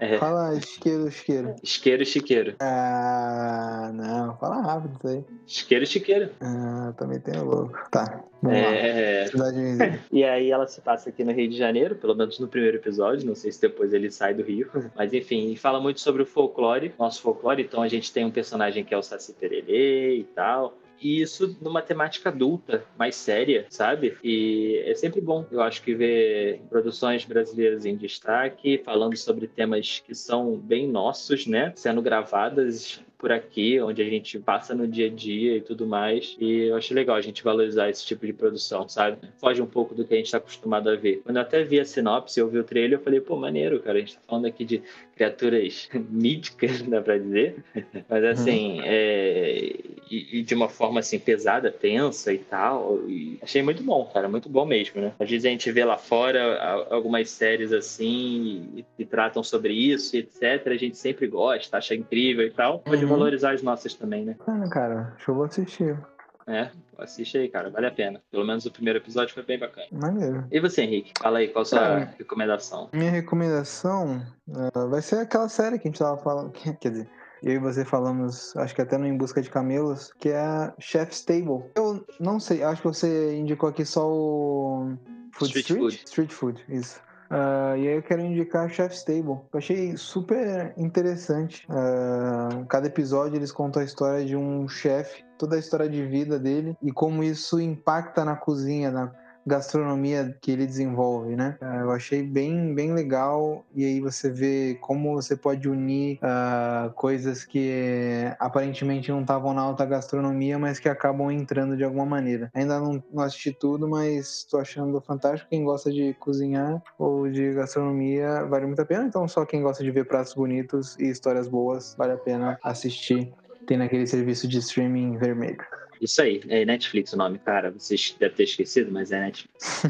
É. 0.00 0.18
Fala 0.18 0.54
isqueiro, 0.54 1.08
isqueiro. 1.08 1.54
Isqueiro, 1.62 2.06
chiqueiro. 2.06 2.56
Ah, 2.60 3.90
não. 3.92 4.36
Fala 4.36 4.60
rápido 4.60 4.96
isso 4.96 5.08
aí. 5.08 5.24
Isqueiro, 5.46 5.86
chiqueiro. 5.86 6.30
Ah, 6.40 6.92
tá 6.96 7.06
metendo 7.06 7.44
louco. 7.44 7.78
Tá. 7.90 8.24
É... 8.46 9.26
e 10.12 10.22
aí 10.22 10.50
ela 10.50 10.66
se 10.68 10.80
passa 10.80 11.08
aqui 11.08 11.24
no 11.24 11.32
Rio 11.32 11.48
de 11.48 11.56
Janeiro, 11.56 11.96
pelo 11.96 12.14
menos 12.14 12.38
no 12.38 12.46
primeiro 12.46 12.76
episódio. 12.76 13.26
Não 13.26 13.34
sei 13.34 13.50
se 13.50 13.60
depois 13.60 13.92
ele 13.92 14.10
sai 14.10 14.34
do 14.34 14.42
Rio. 14.42 14.70
Mas 14.94 15.12
enfim, 15.12 15.56
fala 15.56 15.80
muito 15.80 16.00
sobre 16.00 16.22
o 16.22 16.26
folclore, 16.26 16.94
nosso 16.98 17.20
folclore. 17.20 17.62
Então 17.62 17.82
a 17.82 17.88
gente 17.88 18.12
tem 18.12 18.24
um 18.24 18.30
personagem 18.30 18.84
que 18.84 18.94
é 18.94 18.96
o 18.96 19.02
Saci 19.02 19.32
Pererê 19.32 20.16
e 20.18 20.24
tal. 20.24 20.76
E 21.00 21.20
isso 21.20 21.56
numa 21.60 21.82
temática 21.82 22.28
adulta, 22.28 22.84
mais 22.98 23.16
séria, 23.16 23.66
sabe? 23.70 24.16
E 24.22 24.82
é 24.86 24.94
sempre 24.94 25.20
bom, 25.20 25.46
eu 25.50 25.60
acho 25.60 25.82
que 25.82 25.94
ver 25.94 26.60
produções 26.68 27.24
brasileiras 27.24 27.84
em 27.84 27.96
destaque, 27.96 28.78
falando 28.84 29.16
sobre 29.16 29.46
temas 29.46 30.02
que 30.04 30.14
são 30.14 30.56
bem 30.56 30.88
nossos, 30.88 31.46
né? 31.46 31.72
Sendo 31.76 32.02
gravadas 32.02 33.00
por 33.18 33.32
aqui, 33.32 33.80
onde 33.80 34.00
a 34.00 34.04
gente 34.04 34.38
passa 34.38 34.74
no 34.74 34.86
dia 34.86 35.06
a 35.06 35.10
dia 35.10 35.56
e 35.56 35.60
tudo 35.60 35.84
mais. 35.86 36.36
E 36.38 36.68
eu 36.68 36.76
acho 36.76 36.94
legal 36.94 37.16
a 37.16 37.20
gente 37.20 37.42
valorizar 37.42 37.90
esse 37.90 38.06
tipo 38.06 38.24
de 38.24 38.32
produção, 38.32 38.88
sabe? 38.88 39.18
Foge 39.40 39.60
um 39.60 39.66
pouco 39.66 39.92
do 39.92 40.04
que 40.04 40.14
a 40.14 40.16
gente 40.16 40.26
está 40.26 40.38
acostumado 40.38 40.88
a 40.88 40.94
ver. 40.94 41.20
Quando 41.24 41.36
eu 41.36 41.42
até 41.42 41.64
vi 41.64 41.80
a 41.80 41.84
sinopse, 41.84 42.38
eu 42.38 42.48
vi 42.48 42.58
o 42.58 42.64
trailer, 42.64 42.98
eu 42.98 43.02
falei, 43.02 43.20
pô, 43.20 43.36
maneiro, 43.36 43.80
cara. 43.80 43.98
A 43.98 44.00
gente 44.00 44.14
tá 44.14 44.20
falando 44.24 44.46
aqui 44.46 44.64
de 44.64 44.82
criaturas 45.16 45.88
míticas, 46.08 46.80
dá 46.82 47.00
pra 47.00 47.18
dizer. 47.18 47.56
Mas 48.08 48.24
assim, 48.24 48.78
uhum. 48.78 48.84
é... 48.84 49.74
e, 50.08 50.42
de 50.42 50.54
uma 50.54 50.68
forma 50.68 51.00
assim, 51.00 51.18
pesada, 51.18 51.72
tensa 51.72 52.32
e 52.32 52.38
tal. 52.38 53.00
E 53.08 53.36
achei 53.42 53.62
muito 53.62 53.82
bom, 53.82 54.04
cara. 54.14 54.28
Muito 54.28 54.48
bom 54.48 54.64
mesmo, 54.64 55.00
né? 55.00 55.12
Às 55.18 55.28
vezes 55.28 55.44
a 55.44 55.50
gente 55.50 55.72
vê 55.72 55.84
lá 55.84 55.98
fora 55.98 56.86
algumas 56.88 57.28
séries 57.30 57.72
assim 57.72 58.84
que 58.96 59.04
tratam 59.04 59.42
sobre 59.42 59.74
isso, 59.74 60.16
etc. 60.16 60.68
A 60.68 60.76
gente 60.76 60.96
sempre 60.96 61.26
gosta, 61.26 61.78
acha 61.78 61.96
incrível 61.96 62.46
e 62.46 62.50
tal. 62.50 62.78
Pode 62.78 63.07
uhum. 63.08 63.18
valorizar 63.18 63.52
as 63.52 63.62
nossas 63.62 63.94
também, 63.94 64.24
né? 64.24 64.36
Ah, 64.46 64.68
cara, 64.70 65.12
deixa 65.16 65.30
eu 65.30 65.42
assistir. 65.42 65.98
É, 66.46 66.70
assiste 66.96 67.36
aí, 67.36 67.48
cara, 67.48 67.68
vale 67.68 67.86
a 67.86 67.90
pena. 67.90 68.22
Pelo 68.30 68.44
menos 68.44 68.64
o 68.64 68.70
primeiro 68.70 68.98
episódio 68.98 69.34
foi 69.34 69.42
bem 69.42 69.58
bacana. 69.58 69.86
Maneiro. 69.92 70.46
E 70.50 70.58
você, 70.58 70.82
Henrique? 70.82 71.12
Fala 71.20 71.40
aí, 71.40 71.48
qual 71.48 71.62
a 71.62 71.64
sua 71.66 71.78
cara, 71.78 72.14
recomendação? 72.18 72.88
Minha 72.92 73.10
recomendação 73.10 74.26
uh, 74.48 74.88
vai 74.88 75.02
ser 75.02 75.16
aquela 75.18 75.48
série 75.50 75.78
que 75.78 75.86
a 75.86 75.90
gente 75.90 75.98
tava 75.98 76.16
falando. 76.16 76.50
Quer 76.80 76.90
dizer, 76.90 77.08
eu 77.42 77.52
e 77.52 77.58
você 77.58 77.84
falamos, 77.84 78.56
acho 78.56 78.74
que 78.74 78.80
até 78.80 78.96
no 78.96 79.06
Em 79.06 79.16
Busca 79.16 79.42
de 79.42 79.50
Camelos, 79.50 80.10
que 80.18 80.30
é 80.30 80.72
Chef's 80.78 81.22
Table. 81.22 81.64
Eu 81.74 82.04
não 82.18 82.40
sei, 82.40 82.62
acho 82.62 82.80
que 82.80 82.88
você 82.88 83.36
indicou 83.36 83.68
aqui 83.68 83.84
só 83.84 84.10
o. 84.10 84.96
Food 85.32 85.58
Street, 85.58 85.66
Street 85.66 85.80
Food. 85.80 86.02
Street 86.06 86.32
Food, 86.32 86.64
isso. 86.68 87.07
Uh, 87.30 87.76
e 87.76 87.88
aí 87.88 87.96
eu 87.96 88.02
quero 88.02 88.22
indicar 88.22 88.70
Chef's 88.70 89.02
Table. 89.04 89.40
Eu 89.52 89.58
achei 89.58 89.96
super 89.96 90.72
interessante. 90.76 91.66
Uh, 91.68 92.64
cada 92.66 92.86
episódio 92.86 93.36
eles 93.36 93.52
contam 93.52 93.82
a 93.82 93.84
história 93.84 94.24
de 94.24 94.34
um 94.34 94.66
chefe, 94.66 95.24
toda 95.38 95.56
a 95.56 95.58
história 95.58 95.88
de 95.88 96.04
vida 96.04 96.38
dele 96.38 96.76
e 96.82 96.90
como 96.90 97.22
isso 97.22 97.60
impacta 97.60 98.24
na 98.24 98.34
cozinha, 98.34 98.90
na 98.90 99.12
gastronomia 99.48 100.36
que 100.40 100.52
ele 100.52 100.66
desenvolve, 100.66 101.34
né? 101.34 101.56
Uh, 101.60 101.82
eu 101.82 101.90
achei 101.90 102.22
bem, 102.22 102.74
bem 102.74 102.92
legal 102.92 103.64
e 103.74 103.84
aí 103.84 104.00
você 104.00 104.30
vê 104.30 104.78
como 104.80 105.14
você 105.14 105.36
pode 105.36 105.68
unir 105.68 106.18
uh, 106.22 106.92
coisas 106.92 107.44
que 107.44 108.30
aparentemente 108.38 109.10
não 109.10 109.22
estavam 109.22 109.54
na 109.54 109.62
alta 109.62 109.84
gastronomia, 109.84 110.58
mas 110.58 110.78
que 110.78 110.88
acabam 110.88 111.30
entrando 111.30 111.76
de 111.76 111.82
alguma 111.82 112.06
maneira. 112.06 112.50
Ainda 112.54 112.78
não, 112.78 113.02
não 113.12 113.22
assisti 113.22 113.52
tudo, 113.52 113.88
mas 113.88 114.38
estou 114.38 114.60
achando 114.60 115.00
fantástico. 115.00 115.50
Quem 115.50 115.64
gosta 115.64 115.90
de 115.90 116.14
cozinhar 116.14 116.82
ou 116.98 117.28
de 117.28 117.54
gastronomia 117.54 118.44
vale 118.44 118.66
muito 118.66 118.82
a 118.82 118.86
pena. 118.86 119.04
Então 119.04 119.26
só 119.26 119.44
quem 119.44 119.62
gosta 119.62 119.82
de 119.82 119.90
ver 119.90 120.04
pratos 120.04 120.34
bonitos 120.34 120.96
e 120.98 121.08
histórias 121.08 121.48
boas 121.48 121.94
vale 121.96 122.12
a 122.12 122.18
pena 122.18 122.58
assistir. 122.62 123.32
Tem 123.66 123.76
naquele 123.76 124.06
serviço 124.06 124.46
de 124.46 124.58
streaming 124.58 125.16
vermelho. 125.18 125.58
Isso 126.00 126.22
aí, 126.22 126.40
é 126.48 126.64
Netflix 126.64 127.12
o 127.12 127.16
nome, 127.16 127.38
cara. 127.38 127.70
Vocês 127.70 128.14
devem 128.18 128.36
ter 128.36 128.44
esquecido, 128.44 128.90
mas 128.92 129.12
é 129.12 129.20
Netflix. 129.20 129.82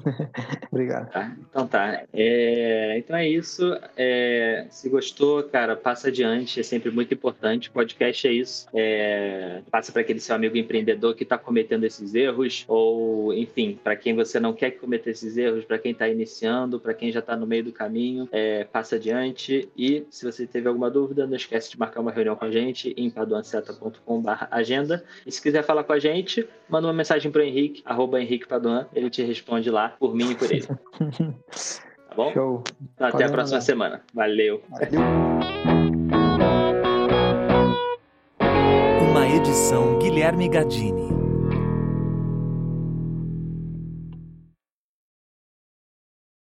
Obrigado. 0.70 1.10
Tá? 1.10 1.36
Então 1.48 1.66
tá. 1.66 2.02
É... 2.12 2.98
Então 2.98 3.16
é 3.16 3.28
isso. 3.28 3.76
É... 3.96 4.66
Se 4.70 4.88
gostou, 4.88 5.42
cara, 5.44 5.76
passa 5.76 6.08
adiante. 6.08 6.60
É 6.60 6.62
sempre 6.62 6.90
muito 6.90 7.12
importante. 7.12 7.70
Podcast 7.70 8.26
é 8.26 8.32
isso. 8.32 8.66
É... 8.74 9.62
Passa 9.70 9.92
para 9.92 10.02
aquele 10.02 10.20
seu 10.20 10.34
amigo 10.34 10.56
empreendedor 10.56 11.14
que 11.14 11.22
está 11.22 11.36
cometendo 11.36 11.84
esses 11.84 12.14
erros, 12.14 12.64
ou, 12.68 13.32
enfim, 13.34 13.78
para 13.82 13.96
quem 13.96 14.14
você 14.14 14.40
não 14.40 14.52
quer 14.52 14.72
cometer 14.72 15.10
esses 15.10 15.36
erros, 15.36 15.64
para 15.64 15.78
quem 15.78 15.92
está 15.92 16.08
iniciando, 16.08 16.80
para 16.80 16.94
quem 16.94 17.12
já 17.12 17.20
está 17.20 17.36
no 17.36 17.46
meio 17.46 17.64
do 17.64 17.72
caminho, 17.72 18.28
é... 18.32 18.64
passa 18.64 18.96
adiante. 18.96 19.68
E 19.76 20.04
se 20.10 20.24
você 20.24 20.46
teve 20.46 20.68
alguma 20.68 20.90
dúvida, 20.90 21.26
não 21.26 21.36
esquece 21.36 21.70
de 21.70 21.78
marcar 21.78 22.00
uma 22.00 22.10
reunião 22.10 22.36
com 22.36 22.44
a 22.44 22.50
gente 22.50 22.94
em 22.96 23.10
paduanceta.com/agenda. 23.10 25.04
E 25.26 25.32
se 25.32 25.40
quiser 25.50 25.64
falar 25.64 25.84
com 25.84 25.92
a 25.92 25.98
gente, 25.98 26.48
manda 26.68 26.86
uma 26.86 26.92
mensagem 26.94 27.30
pro 27.30 27.42
Henrique, 27.42 27.82
arroba 27.84 28.20
Henrique 28.20 28.46
Paduan, 28.46 28.86
ele 28.94 29.10
te 29.10 29.22
responde 29.22 29.70
lá, 29.70 29.90
por 29.98 30.14
mim 30.14 30.30
e 30.30 30.34
por 30.34 30.50
ele. 30.50 30.66
Tá 32.10 32.16
bom? 32.16 32.32
Show. 32.32 32.64
Então, 32.96 33.06
até 33.06 33.24
a 33.24 33.30
próxima 33.30 33.60
semana. 33.60 34.02
Valeu. 34.12 34.60
Valeu. 34.68 35.00
Uma 39.08 39.28
edição 39.28 39.96
Guilherme 40.00 40.48
Gadini. 40.48 41.19